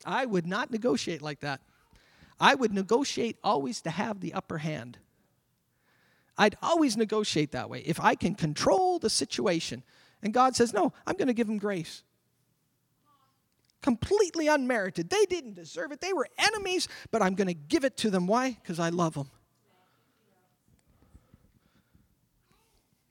I 0.05 0.27
would 0.27 0.47
not 0.47 0.71
negotiate 0.71 1.23
like 1.23 1.41
that. 1.41 1.61
I 2.39 2.55
would 2.55 2.73
negotiate 2.73 3.39
always 3.45 3.83
to 3.83 3.91
have 3.91 4.21
the 4.21 4.33
upper 4.33 4.59
hand. 4.59 4.99
I'd 6.39 6.57
always 6.63 6.97
negotiate 6.97 7.53
that 7.53 7.69
way. 7.69 7.81
If 7.85 8.01
I 8.01 8.15
can 8.15 8.35
control 8.35 8.99
the 8.99 9.11
situation, 9.11 9.83
and 10.23 10.33
God 10.33 10.57
says, 10.57 10.73
No, 10.73 10.93
I'm 11.07 11.17
going 11.17 11.29
to 11.29 11.35
give 11.35 11.47
them 11.47 11.59
grace. 11.59 12.03
Completely 13.83 14.49
unmerited. 14.49 15.11
They 15.11 15.25
didn't 15.27 15.55
deserve 15.55 15.93
it. 15.93 16.01
They 16.01 16.13
were 16.13 16.29
enemies, 16.39 16.89
but 17.11 17.23
I'm 17.23 17.35
going 17.35 17.49
to 17.49 17.55
give 17.55 17.85
it 17.85 17.97
to 17.99 18.11
them. 18.11 18.27
Why? 18.27 18.51
Because 18.51 18.79
I 18.79 18.91
love 18.91 19.15
them. 19.15 19.31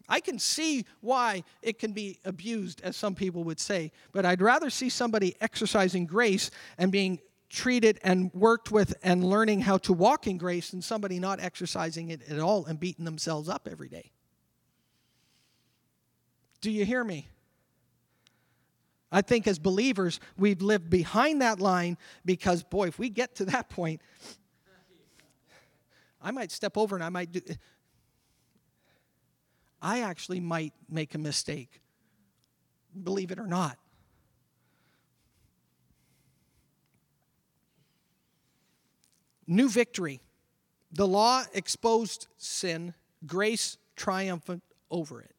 I 0.09 0.19
can 0.19 0.39
see 0.39 0.85
why 1.01 1.43
it 1.61 1.77
can 1.77 1.93
be 1.93 2.19
abused, 2.25 2.81
as 2.81 2.97
some 2.97 3.15
people 3.15 3.43
would 3.43 3.59
say, 3.59 3.91
but 4.11 4.25
I'd 4.25 4.41
rather 4.41 4.69
see 4.69 4.89
somebody 4.89 5.35
exercising 5.39 6.07
grace 6.07 6.49
and 6.77 6.91
being 6.91 7.19
treated 7.49 7.99
and 8.03 8.33
worked 8.33 8.71
with 8.71 8.95
and 9.03 9.23
learning 9.23 9.61
how 9.61 9.77
to 9.77 9.93
walk 9.93 10.27
in 10.27 10.37
grace 10.37 10.71
than 10.71 10.81
somebody 10.81 11.19
not 11.19 11.39
exercising 11.39 12.09
it 12.09 12.21
at 12.29 12.39
all 12.39 12.65
and 12.65 12.79
beating 12.79 13.05
themselves 13.05 13.47
up 13.47 13.67
every 13.71 13.89
day. 13.89 14.11
Do 16.61 16.71
you 16.71 16.85
hear 16.85 17.03
me? 17.03 17.27
I 19.11 19.21
think 19.21 19.47
as 19.47 19.57
believers, 19.57 20.19
we've 20.37 20.61
lived 20.61 20.89
behind 20.89 21.41
that 21.41 21.59
line 21.59 21.97
because, 22.25 22.63
boy, 22.63 22.87
if 22.87 22.99
we 22.99 23.09
get 23.09 23.35
to 23.35 23.45
that 23.45 23.69
point, 23.69 24.01
I 26.21 26.31
might 26.31 26.51
step 26.51 26.77
over 26.77 26.95
and 26.95 27.03
I 27.03 27.09
might 27.09 27.31
do. 27.31 27.41
I 29.81 30.01
actually 30.01 30.39
might 30.39 30.73
make 30.89 31.15
a 31.15 31.17
mistake, 31.17 31.81
believe 33.03 33.31
it 33.31 33.39
or 33.39 33.47
not. 33.47 33.77
New 39.47 39.69
victory 39.69 40.21
The 40.91 41.07
law 41.07 41.43
exposed 41.53 42.27
sin, 42.37 42.93
grace 43.25 43.77
triumphant 43.95 44.63
over 44.89 45.21
it. 45.21 45.35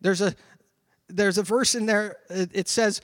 There's 0.00 0.20
a 0.20 0.34
there's 1.08 1.38
a 1.38 1.42
verse 1.42 1.74
in 1.74 1.86
there 1.86 2.16
it 2.28 2.68
says 2.68 3.00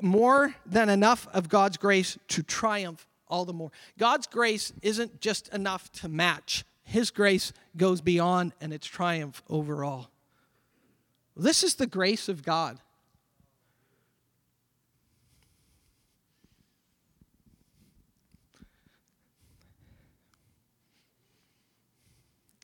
more 0.00 0.54
than 0.66 0.88
enough 0.88 1.26
of 1.32 1.48
God's 1.48 1.76
grace 1.76 2.18
to 2.28 2.42
triumph 2.42 3.06
all 3.28 3.44
the 3.44 3.52
more. 3.52 3.70
God's 3.98 4.26
grace 4.26 4.72
isn't 4.82 5.20
just 5.20 5.48
enough 5.48 5.90
to 5.92 6.08
match. 6.08 6.64
His 6.84 7.10
grace 7.10 7.52
goes 7.76 8.00
beyond 8.00 8.52
and 8.60 8.72
it's 8.72 8.86
triumph 8.86 9.42
over 9.48 9.82
all. 9.82 10.10
This 11.36 11.64
is 11.64 11.74
the 11.74 11.86
grace 11.86 12.28
of 12.28 12.44
God. 12.44 12.78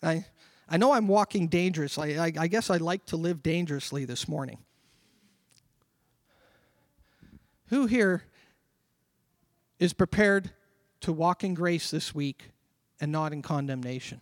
I, 0.03 0.25
I 0.69 0.77
know 0.77 0.93
I'm 0.93 1.09
walking 1.09 1.49
dangerously. 1.49 2.19
I, 2.19 2.33
I 2.39 2.47
guess 2.47 2.71
I 2.71 2.77
like 2.77 3.05
to 3.07 3.17
live 3.17 3.43
dangerously 3.43 4.05
this 4.05 4.29
morning. 4.29 4.59
Who 7.69 7.87
here 7.87 8.25
is 9.79 9.93
prepared 9.93 10.51
to 11.01 11.13
walk 11.13 11.45
in 11.45 11.55
grace 11.55 11.91
this 11.91 12.15
week 12.15 12.51
and 13.01 13.11
not 13.11 13.33
in 13.33 13.43
condemnation? 13.43 14.21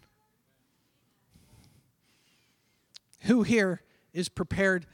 Who 3.23 3.43
here 3.43 3.83
is 4.13 4.29
prepared 4.29 4.87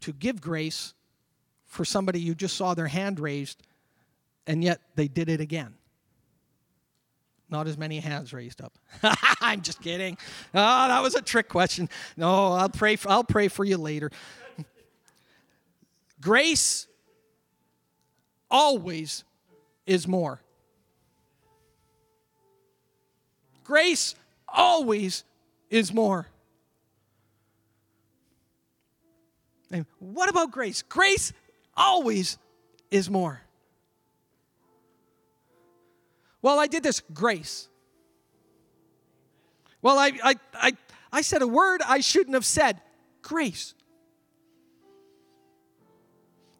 to 0.00 0.12
give 0.12 0.40
grace 0.40 0.94
for 1.64 1.84
somebody 1.84 2.20
you 2.20 2.34
just 2.34 2.56
saw 2.56 2.74
their 2.74 2.86
hand 2.86 3.18
raised 3.18 3.62
and 4.46 4.62
yet 4.62 4.80
they 4.94 5.08
did 5.08 5.28
it 5.28 5.40
again? 5.40 5.74
Not 7.52 7.68
as 7.68 7.76
many 7.76 7.98
hands 7.98 8.32
raised 8.32 8.62
up. 8.62 8.72
I'm 9.42 9.60
just 9.60 9.82
kidding. 9.82 10.16
Oh, 10.54 10.88
that 10.88 11.02
was 11.02 11.14
a 11.14 11.20
trick 11.20 11.48
question. 11.50 11.88
No, 12.16 12.52
I'll 12.52 12.70
pray 12.70 12.96
for, 12.96 13.10
I'll 13.10 13.24
pray 13.24 13.48
for 13.48 13.62
you 13.62 13.76
later. 13.76 14.10
Grace 16.22 16.86
always 18.50 19.24
is 19.86 20.08
more. 20.08 20.40
Grace 23.64 24.14
always 24.48 25.24
is 25.70 25.92
more. 25.92 26.26
And 29.70 29.86
what 29.98 30.28
about 30.28 30.50
grace? 30.50 30.82
Grace 30.82 31.32
always 31.74 32.38
is 32.90 33.08
more. 33.08 33.40
Well, 36.42 36.58
I 36.58 36.66
did 36.66 36.82
this 36.82 37.00
grace. 37.14 37.68
Well, 39.80 39.98
I, 39.98 40.12
I, 40.22 40.34
I, 40.54 40.72
I 41.12 41.20
said 41.22 41.42
a 41.42 41.46
word 41.46 41.80
I 41.86 42.00
shouldn't 42.00 42.34
have 42.34 42.44
said 42.44 42.80
grace. 43.22 43.74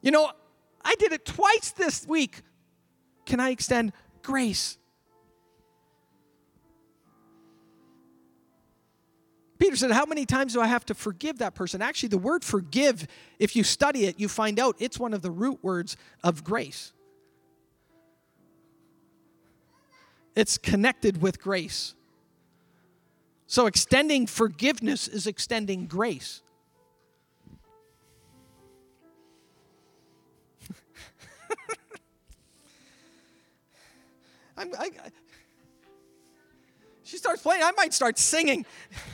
You 0.00 0.10
know, 0.10 0.32
I 0.84 0.94
did 0.96 1.12
it 1.12 1.24
twice 1.24 1.72
this 1.72 2.06
week. 2.06 2.42
Can 3.26 3.40
I 3.40 3.50
extend 3.50 3.92
grace? 4.22 4.78
Peter 9.62 9.76
said, 9.76 9.92
How 9.92 10.04
many 10.04 10.26
times 10.26 10.54
do 10.54 10.60
I 10.60 10.66
have 10.66 10.84
to 10.86 10.94
forgive 10.94 11.38
that 11.38 11.54
person? 11.54 11.80
Actually, 11.80 12.08
the 12.08 12.18
word 12.18 12.42
forgive, 12.42 13.06
if 13.38 13.54
you 13.54 13.62
study 13.62 14.06
it, 14.06 14.18
you 14.18 14.28
find 14.28 14.58
out 14.58 14.74
it's 14.80 14.98
one 14.98 15.14
of 15.14 15.22
the 15.22 15.30
root 15.30 15.60
words 15.62 15.96
of 16.24 16.42
grace. 16.42 16.92
it's 20.34 20.58
connected 20.58 21.22
with 21.22 21.40
grace. 21.40 21.94
So, 23.46 23.66
extending 23.66 24.26
forgiveness 24.26 25.06
is 25.06 25.28
extending 25.28 25.86
grace. 25.86 26.42
I, 34.56 34.66
she 37.04 37.16
starts 37.16 37.42
playing, 37.42 37.62
I 37.62 37.70
might 37.76 37.94
start 37.94 38.18
singing. 38.18 38.66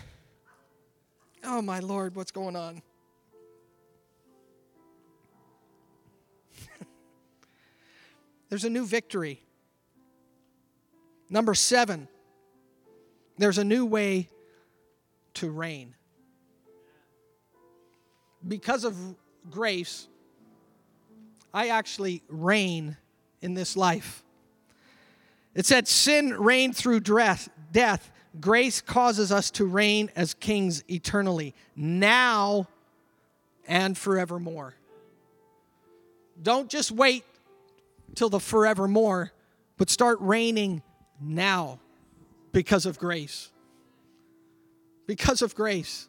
Oh, 1.44 1.62
my 1.62 1.80
Lord, 1.80 2.14
what's 2.16 2.30
going 2.30 2.56
on? 2.56 2.82
There's 8.48 8.64
a 8.64 8.70
new 8.70 8.86
victory. 8.86 9.40
Number 11.30 11.54
seven, 11.54 12.08
there's 13.36 13.58
a 13.58 13.64
new 13.64 13.84
way 13.84 14.30
to 15.34 15.50
reign. 15.50 15.94
Because 18.46 18.84
of 18.84 18.96
grace, 19.50 20.08
I 21.52 21.68
actually 21.68 22.22
reign 22.28 22.96
in 23.40 23.54
this 23.54 23.76
life. 23.76 24.22
It 25.54 25.66
said, 25.66 25.86
Sin 25.86 26.32
reigned 26.32 26.76
through 26.76 27.00
death. 27.00 28.10
Grace 28.40 28.80
causes 28.80 29.32
us 29.32 29.50
to 29.52 29.64
reign 29.64 30.10
as 30.14 30.34
kings 30.34 30.84
eternally, 30.88 31.54
now 31.74 32.68
and 33.66 33.96
forevermore. 33.96 34.74
Don't 36.40 36.68
just 36.68 36.90
wait 36.92 37.24
till 38.14 38.28
the 38.28 38.40
forevermore, 38.40 39.32
but 39.76 39.90
start 39.90 40.18
reigning 40.20 40.82
now 41.20 41.80
because 42.52 42.86
of 42.86 42.98
grace. 42.98 43.50
Because 45.06 45.42
of 45.42 45.54
grace. 45.54 46.08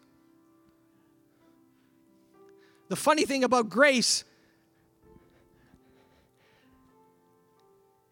The 2.89 2.95
funny 2.95 3.25
thing 3.25 3.43
about 3.43 3.69
grace 3.69 4.23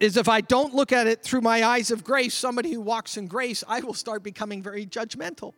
is 0.00 0.16
if 0.16 0.28
I 0.28 0.40
don't 0.40 0.74
look 0.74 0.92
at 0.92 1.06
it 1.06 1.22
through 1.22 1.40
my 1.40 1.64
eyes 1.64 1.90
of 1.90 2.04
grace, 2.04 2.34
somebody 2.34 2.72
who 2.72 2.80
walks 2.80 3.16
in 3.16 3.26
grace, 3.26 3.64
I 3.66 3.80
will 3.80 3.94
start 3.94 4.22
becoming 4.22 4.62
very 4.62 4.86
judgmental. 4.86 5.54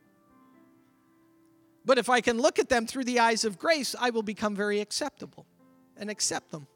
But 1.85 1.99
if 1.99 2.09
I 2.09 2.21
can 2.21 2.39
look 2.39 2.59
at 2.59 2.69
them 2.69 2.87
through 2.87 3.05
the 3.05 3.19
eyes 3.19 3.45
of 3.45 3.59
grace, 3.59 3.95
I 3.99 4.11
will 4.11 4.23
become 4.23 4.55
very 4.55 4.81
acceptable 4.81 5.47
and 5.97 6.11
accept 6.11 6.51
them. 6.51 6.67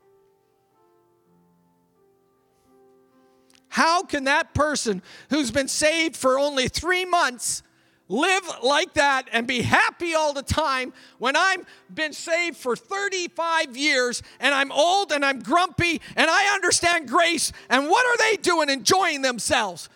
How 3.69 4.05
can 4.05 4.25
that 4.25 4.55
person 4.55 5.03
who's 5.31 5.51
been 5.51 5.69
saved 5.69 6.17
for 6.17 6.39
only 6.39 6.69
three 6.69 7.05
months 7.05 7.63
live 8.09 8.43
like 8.63 8.95
that 8.95 9.29
and 9.33 9.47
be 9.47 9.63
happy 9.63 10.15
all 10.15 10.33
the 10.33 10.43
time 10.43 10.93
when 11.19 11.37
I've 11.37 11.65
been 11.93 12.13
saved 12.13 12.57
for 12.57 12.77
35 12.77 13.77
years 13.77 14.23
and 14.41 14.55
I'm 14.55 14.71
old 14.71 15.11
and 15.13 15.25
I'm 15.25 15.41
grumpy 15.41 16.01
and 16.17 16.31
I 16.31 16.55
understand 16.55 17.09
grace 17.09 17.53
and 17.71 17.89
what 17.89 18.05
are 18.07 18.17
they 18.19 18.37
doing 18.37 18.69
enjoying 18.69 19.23
themselves? 19.23 19.89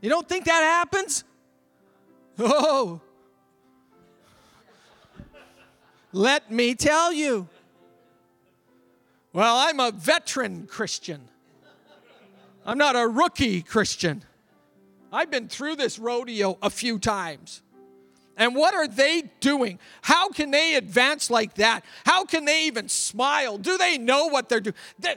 You 0.00 0.10
don't 0.10 0.28
think 0.28 0.44
that 0.44 0.62
happens? 0.62 1.24
Oh. 2.38 3.00
Let 6.12 6.50
me 6.50 6.74
tell 6.74 7.12
you. 7.12 7.48
Well, 9.32 9.56
I'm 9.56 9.80
a 9.80 9.90
veteran 9.90 10.66
Christian. 10.66 11.28
I'm 12.64 12.78
not 12.78 12.96
a 12.96 13.06
rookie 13.06 13.62
Christian. 13.62 14.25
I've 15.12 15.30
been 15.30 15.48
through 15.48 15.76
this 15.76 15.98
rodeo 15.98 16.58
a 16.62 16.70
few 16.70 16.98
times. 16.98 17.62
And 18.36 18.54
what 18.54 18.74
are 18.74 18.86
they 18.86 19.30
doing? 19.40 19.78
How 20.02 20.28
can 20.28 20.50
they 20.50 20.74
advance 20.74 21.30
like 21.30 21.54
that? 21.54 21.84
How 22.04 22.24
can 22.24 22.44
they 22.44 22.66
even 22.66 22.88
smile? 22.88 23.56
Do 23.56 23.78
they 23.78 23.96
know 23.96 24.26
what 24.26 24.48
they're 24.48 24.60
doing? 24.60 24.74
They... 24.98 25.16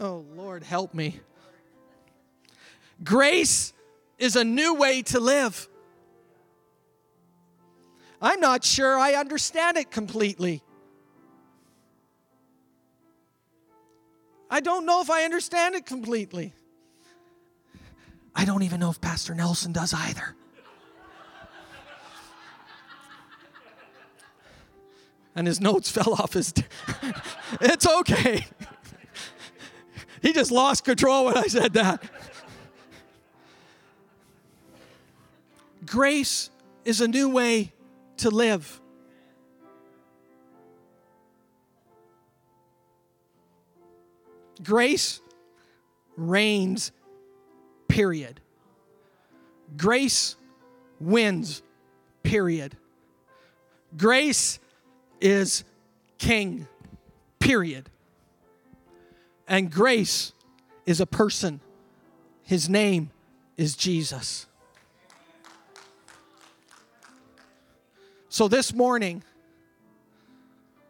oh, 0.00 0.24
Lord, 0.34 0.64
help 0.64 0.92
me. 0.92 1.20
Grace 3.04 3.72
is 4.18 4.34
a 4.34 4.44
new 4.44 4.74
way 4.74 5.02
to 5.02 5.20
live. 5.20 5.68
I'm 8.20 8.40
not 8.40 8.64
sure 8.64 8.98
I 8.98 9.14
understand 9.14 9.76
it 9.76 9.90
completely. 9.90 10.62
I 14.52 14.60
don't 14.60 14.84
know 14.84 15.00
if 15.00 15.08
I 15.08 15.24
understand 15.24 15.74
it 15.74 15.86
completely. 15.86 16.52
I 18.34 18.44
don't 18.44 18.62
even 18.62 18.80
know 18.80 18.90
if 18.90 19.00
Pastor 19.00 19.34
Nelson 19.34 19.72
does 19.72 19.94
either. 19.94 20.36
and 25.34 25.46
his 25.46 25.58
notes 25.58 25.90
fell 25.96 26.12
off 26.12 26.34
his. 26.34 26.52
T- 26.52 26.64
it's 27.62 27.86
okay. 27.86 28.46
he 30.20 30.34
just 30.34 30.50
lost 30.50 30.84
control 30.84 31.24
when 31.24 31.38
I 31.38 31.46
said 31.46 31.72
that. 31.72 32.02
Grace 35.86 36.50
is 36.84 37.00
a 37.00 37.08
new 37.08 37.30
way 37.30 37.72
to 38.18 38.28
live. 38.28 38.81
Grace 44.62 45.20
reigns, 46.16 46.92
period. 47.88 48.40
Grace 49.76 50.36
wins, 51.00 51.62
period. 52.22 52.76
Grace 53.96 54.58
is 55.20 55.64
king, 56.18 56.66
period. 57.38 57.88
And 59.48 59.70
grace 59.70 60.32
is 60.86 61.00
a 61.00 61.06
person. 61.06 61.60
His 62.44 62.68
name 62.68 63.10
is 63.56 63.76
Jesus. 63.76 64.46
So 68.28 68.48
this 68.48 68.72
morning, 68.72 69.22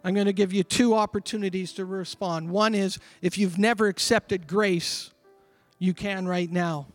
I'm 0.05 0.15
going 0.15 0.27
to 0.27 0.33
give 0.33 0.53
you 0.53 0.65
two 0.65 0.95
opportunities 0.95 1.73
to 1.75 1.85
respond. 1.85 2.51
One 2.51 2.75
is 2.75 2.99
if 3.21 3.39
you've 3.39 3.59
never 3.59 3.87
accepted 3.87 4.47
grace, 4.47 5.11
you 5.79 5.95
can 5.95 6.27
right 6.27 6.51
now. 6.51 6.87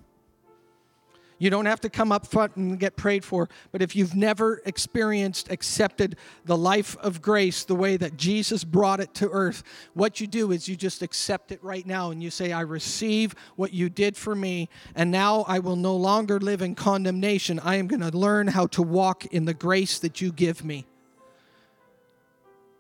You 1.39 1.51
don't 1.51 1.67
have 1.67 1.81
to 1.81 1.89
come 1.89 2.11
up 2.11 2.25
front 2.25 2.55
and 2.55 2.79
get 2.79 2.95
prayed 2.95 3.23
for, 3.23 3.47
but 3.71 3.81
if 3.81 3.95
you've 3.95 4.15
never 4.15 4.61
experienced, 4.65 5.51
accepted 5.51 6.17
the 6.45 6.57
life 6.57 6.97
of 6.97 7.21
grace 7.21 7.63
the 7.63 7.75
way 7.75 7.95
that 7.97 8.17
Jesus 8.17 8.63
brought 8.63 8.99
it 8.99 9.13
to 9.15 9.29
earth, 9.29 9.61
what 9.93 10.19
you 10.19 10.25
do 10.25 10.51
is 10.51 10.67
you 10.67 10.75
just 10.75 11.03
accept 11.03 11.51
it 11.51 11.63
right 11.63 11.85
now 11.85 12.09
and 12.09 12.23
you 12.23 12.31
say, 12.31 12.51
I 12.51 12.61
receive 12.61 13.35
what 13.55 13.71
you 13.71 13.87
did 13.87 14.17
for 14.17 14.33
me, 14.33 14.67
and 14.95 15.11
now 15.11 15.45
I 15.47 15.59
will 15.59 15.75
no 15.75 15.95
longer 15.95 16.39
live 16.39 16.63
in 16.63 16.73
condemnation. 16.73 17.59
I 17.59 17.75
am 17.75 17.87
going 17.87 18.09
to 18.09 18.17
learn 18.17 18.47
how 18.47 18.65
to 18.67 18.81
walk 18.81 19.25
in 19.27 19.45
the 19.45 19.53
grace 19.53 19.99
that 19.99 20.21
you 20.21 20.31
give 20.31 20.65
me. 20.65 20.87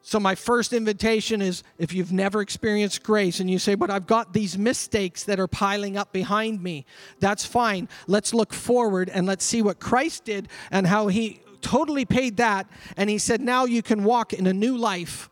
So, 0.07 0.21
my 0.21 0.35
first 0.35 0.71
invitation 0.71 1.41
is 1.41 1.63
if 1.77 1.91
you've 1.91 2.13
never 2.13 2.39
experienced 2.39 3.03
grace 3.03 3.41
and 3.41 3.51
you 3.51 3.59
say, 3.59 3.75
But 3.75 3.89
I've 3.89 4.07
got 4.07 4.31
these 4.31 4.57
mistakes 4.57 5.25
that 5.25 5.37
are 5.37 5.49
piling 5.49 5.97
up 5.97 6.13
behind 6.13 6.63
me, 6.63 6.85
that's 7.19 7.43
fine. 7.43 7.89
Let's 8.07 8.33
look 8.33 8.53
forward 8.53 9.09
and 9.09 9.27
let's 9.27 9.43
see 9.43 9.61
what 9.61 9.81
Christ 9.81 10.23
did 10.23 10.47
and 10.71 10.87
how 10.87 11.07
he 11.07 11.41
totally 11.59 12.05
paid 12.05 12.37
that. 12.37 12.69
And 12.95 13.09
he 13.09 13.17
said, 13.17 13.41
Now 13.41 13.65
you 13.65 13.83
can 13.83 14.05
walk 14.05 14.31
in 14.31 14.47
a 14.47 14.53
new 14.53 14.77
life. 14.77 15.29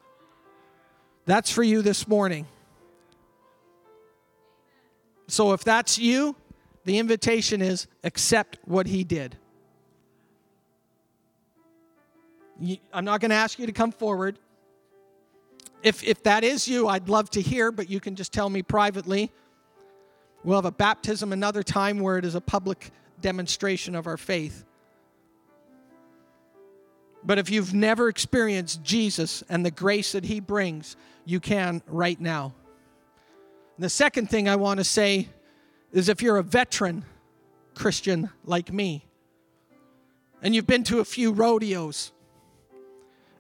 That's 1.24 1.50
for 1.50 1.64
you 1.64 1.82
this 1.82 2.06
morning. 2.06 2.46
So, 5.28 5.54
if 5.54 5.64
that's 5.64 5.98
you, 5.98 6.36
the 6.84 7.00
invitation 7.00 7.62
is 7.62 7.88
accept 8.04 8.60
what 8.66 8.88
he 8.88 9.06
did. 9.06 9.38
I'm 12.92 13.06
not 13.06 13.22
going 13.22 13.30
to 13.30 13.38
ask 13.38 13.58
you 13.58 13.68
to 13.68 13.72
come 13.72 13.94
forward 13.94 14.38
if, 15.86 16.04
if 16.04 16.24
that 16.24 16.44
is 16.44 16.68
you, 16.68 16.88
I'd 16.88 17.08
love 17.08 17.30
to 17.32 17.42
hear, 17.42 17.72
but 17.72 17.92
you 17.92 18.00
can 18.00 18.16
just 18.16 18.34
tell 18.34 18.50
me 18.50 18.64
privately. 18.64 19.32
We'll 20.44 20.58
have 20.58 20.66
a 20.66 20.72
baptism 20.72 21.32
another 21.32 21.62
time 21.62 22.00
where 22.00 22.18
it 22.18 22.26
is 22.26 22.34
a 22.34 22.42
public 22.42 22.90
demonstration 23.22 23.94
of 23.94 24.08
our 24.08 24.18
faith. 24.18 24.66
But 27.24 27.38
if 27.38 27.52
you've 27.52 27.72
never 27.72 28.10
experienced 28.10 28.84
Jesus 28.84 29.44
and 29.48 29.64
the 29.64 29.70
grace 29.70 30.14
that 30.14 30.26
he 30.26 30.40
brings, 30.40 30.96
you 31.24 31.40
can 31.40 31.84
right 31.86 32.20
now. 32.20 32.56
And 33.78 33.84
the 33.84 33.90
second 33.90 34.32
thing 34.32 34.50
I 34.50 34.56
want 34.56 34.80
to 34.80 34.84
say 34.84 35.30
is 35.92 36.10
if 36.10 36.20
you're 36.20 36.38
a 36.38 36.44
veteran 36.44 37.06
Christian 37.76 38.32
like 38.44 38.74
me, 38.74 39.06
and 40.42 40.56
you've 40.56 40.68
been 40.68 40.84
to 40.86 41.00
a 41.00 41.06
few 41.06 41.32
rodeos, 41.32 42.12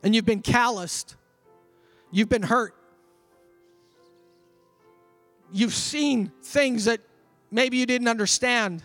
and 0.04 0.14
you've 0.14 0.26
been 0.26 0.42
calloused, 0.42 1.16
You've 2.16 2.30
been 2.30 2.44
hurt. 2.44 2.74
You've 5.52 5.74
seen 5.74 6.32
things 6.42 6.86
that 6.86 7.02
maybe 7.52 7.76
you 7.76 7.86
didn't 7.86 8.08
understand. 8.08 8.82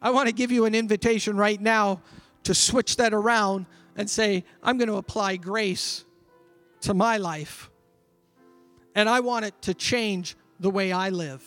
I 0.00 0.08
want 0.08 0.28
to 0.28 0.32
give 0.32 0.50
you 0.50 0.64
an 0.64 0.74
invitation 0.74 1.36
right 1.36 1.60
now 1.60 2.00
to 2.44 2.54
switch 2.54 2.96
that 2.96 3.12
around 3.12 3.66
and 3.94 4.08
say, 4.08 4.46
I'm 4.62 4.78
going 4.78 4.88
to 4.88 4.96
apply 4.96 5.36
grace 5.36 6.06
to 6.80 6.94
my 6.94 7.18
life. 7.18 7.68
And 8.94 9.06
I 9.06 9.20
want 9.20 9.44
it 9.44 9.60
to 9.60 9.74
change 9.74 10.34
the 10.58 10.70
way 10.70 10.92
I 10.92 11.10
live. 11.10 11.44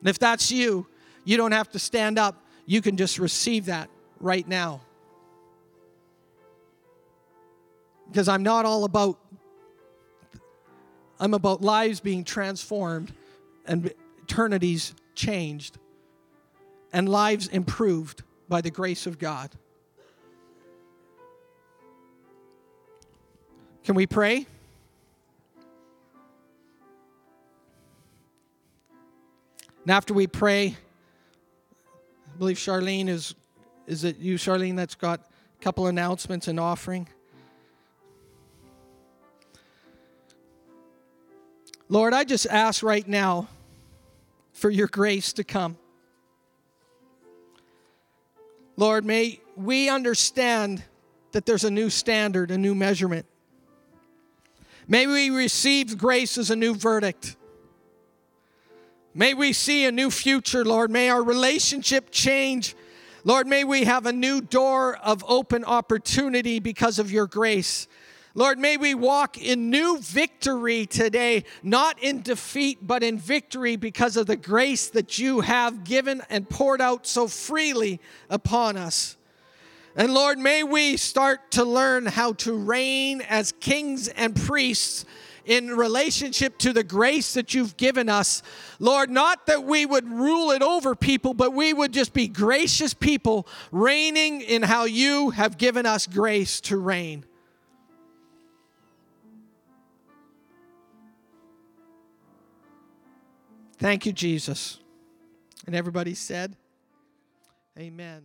And 0.00 0.10
if 0.10 0.18
that's 0.18 0.52
you, 0.52 0.86
you 1.24 1.38
don't 1.38 1.52
have 1.52 1.70
to 1.70 1.78
stand 1.78 2.18
up. 2.18 2.44
You 2.66 2.82
can 2.82 2.98
just 2.98 3.18
receive 3.18 3.64
that 3.66 3.88
right 4.20 4.46
now. 4.46 4.82
Because 8.08 8.28
I'm 8.28 8.42
not 8.42 8.64
all 8.64 8.84
about, 8.84 9.18
I'm 11.20 11.34
about 11.34 11.60
lives 11.60 12.00
being 12.00 12.24
transformed 12.24 13.12
and 13.66 13.92
eternities 14.22 14.94
changed 15.14 15.78
and 16.92 17.08
lives 17.08 17.48
improved 17.48 18.22
by 18.48 18.60
the 18.60 18.70
grace 18.70 19.06
of 19.06 19.18
God. 19.18 19.50
Can 23.84 23.94
we 23.94 24.06
pray? 24.06 24.46
And 29.82 29.90
after 29.94 30.12
we 30.12 30.26
pray, 30.26 30.76
I 32.34 32.38
believe 32.38 32.58
Charlene 32.58 33.08
is, 33.08 33.34
is 33.86 34.04
it 34.04 34.18
you, 34.18 34.34
Charlene, 34.34 34.76
that's 34.76 34.94
got 34.94 35.20
a 35.20 35.64
couple 35.64 35.86
announcements 35.86 36.48
and 36.48 36.60
offering? 36.60 37.08
Lord, 41.88 42.12
I 42.12 42.24
just 42.24 42.46
ask 42.46 42.82
right 42.82 43.06
now 43.06 43.48
for 44.52 44.68
your 44.68 44.88
grace 44.88 45.32
to 45.34 45.44
come. 45.44 45.78
Lord, 48.76 49.04
may 49.04 49.40
we 49.56 49.88
understand 49.88 50.82
that 51.32 51.46
there's 51.46 51.64
a 51.64 51.70
new 51.70 51.88
standard, 51.88 52.50
a 52.50 52.58
new 52.58 52.74
measurement. 52.74 53.26
May 54.86 55.06
we 55.06 55.30
receive 55.30 55.98
grace 55.98 56.38
as 56.38 56.50
a 56.50 56.56
new 56.56 56.74
verdict. 56.74 57.36
May 59.14 59.34
we 59.34 59.52
see 59.52 59.84
a 59.86 59.92
new 59.92 60.10
future, 60.10 60.64
Lord. 60.64 60.90
May 60.90 61.08
our 61.08 61.22
relationship 61.22 62.10
change. 62.10 62.76
Lord, 63.24 63.46
may 63.46 63.64
we 63.64 63.84
have 63.84 64.06
a 64.06 64.12
new 64.12 64.40
door 64.40 64.96
of 64.96 65.24
open 65.26 65.64
opportunity 65.64 66.60
because 66.60 66.98
of 66.98 67.10
your 67.10 67.26
grace. 67.26 67.88
Lord, 68.34 68.58
may 68.58 68.76
we 68.76 68.94
walk 68.94 69.38
in 69.38 69.70
new 69.70 69.98
victory 70.00 70.86
today, 70.86 71.44
not 71.62 72.00
in 72.02 72.22
defeat, 72.22 72.78
but 72.86 73.02
in 73.02 73.18
victory 73.18 73.76
because 73.76 74.16
of 74.16 74.26
the 74.26 74.36
grace 74.36 74.88
that 74.90 75.18
you 75.18 75.40
have 75.40 75.82
given 75.82 76.22
and 76.30 76.48
poured 76.48 76.80
out 76.80 77.06
so 77.06 77.26
freely 77.26 78.00
upon 78.28 78.76
us. 78.76 79.16
And 79.96 80.14
Lord, 80.14 80.38
may 80.38 80.62
we 80.62 80.96
start 80.96 81.50
to 81.52 81.64
learn 81.64 82.06
how 82.06 82.34
to 82.34 82.52
reign 82.52 83.20
as 83.22 83.52
kings 83.52 84.06
and 84.08 84.36
priests 84.36 85.04
in 85.44 85.74
relationship 85.74 86.58
to 86.58 86.72
the 86.74 86.84
grace 86.84 87.32
that 87.34 87.54
you've 87.54 87.76
given 87.78 88.08
us. 88.08 88.42
Lord, 88.78 89.10
not 89.10 89.46
that 89.46 89.64
we 89.64 89.86
would 89.86 90.06
rule 90.06 90.50
it 90.50 90.62
over 90.62 90.94
people, 90.94 91.32
but 91.32 91.54
we 91.54 91.72
would 91.72 91.92
just 91.92 92.12
be 92.12 92.28
gracious 92.28 92.92
people, 92.92 93.48
reigning 93.72 94.42
in 94.42 94.62
how 94.62 94.84
you 94.84 95.30
have 95.30 95.56
given 95.56 95.86
us 95.86 96.06
grace 96.06 96.60
to 96.60 96.76
reign. 96.76 97.24
Thank 103.78 104.06
you, 104.06 104.12
Jesus. 104.12 104.78
And 105.66 105.74
everybody 105.74 106.14
said, 106.14 106.56
Amen. 107.78 108.22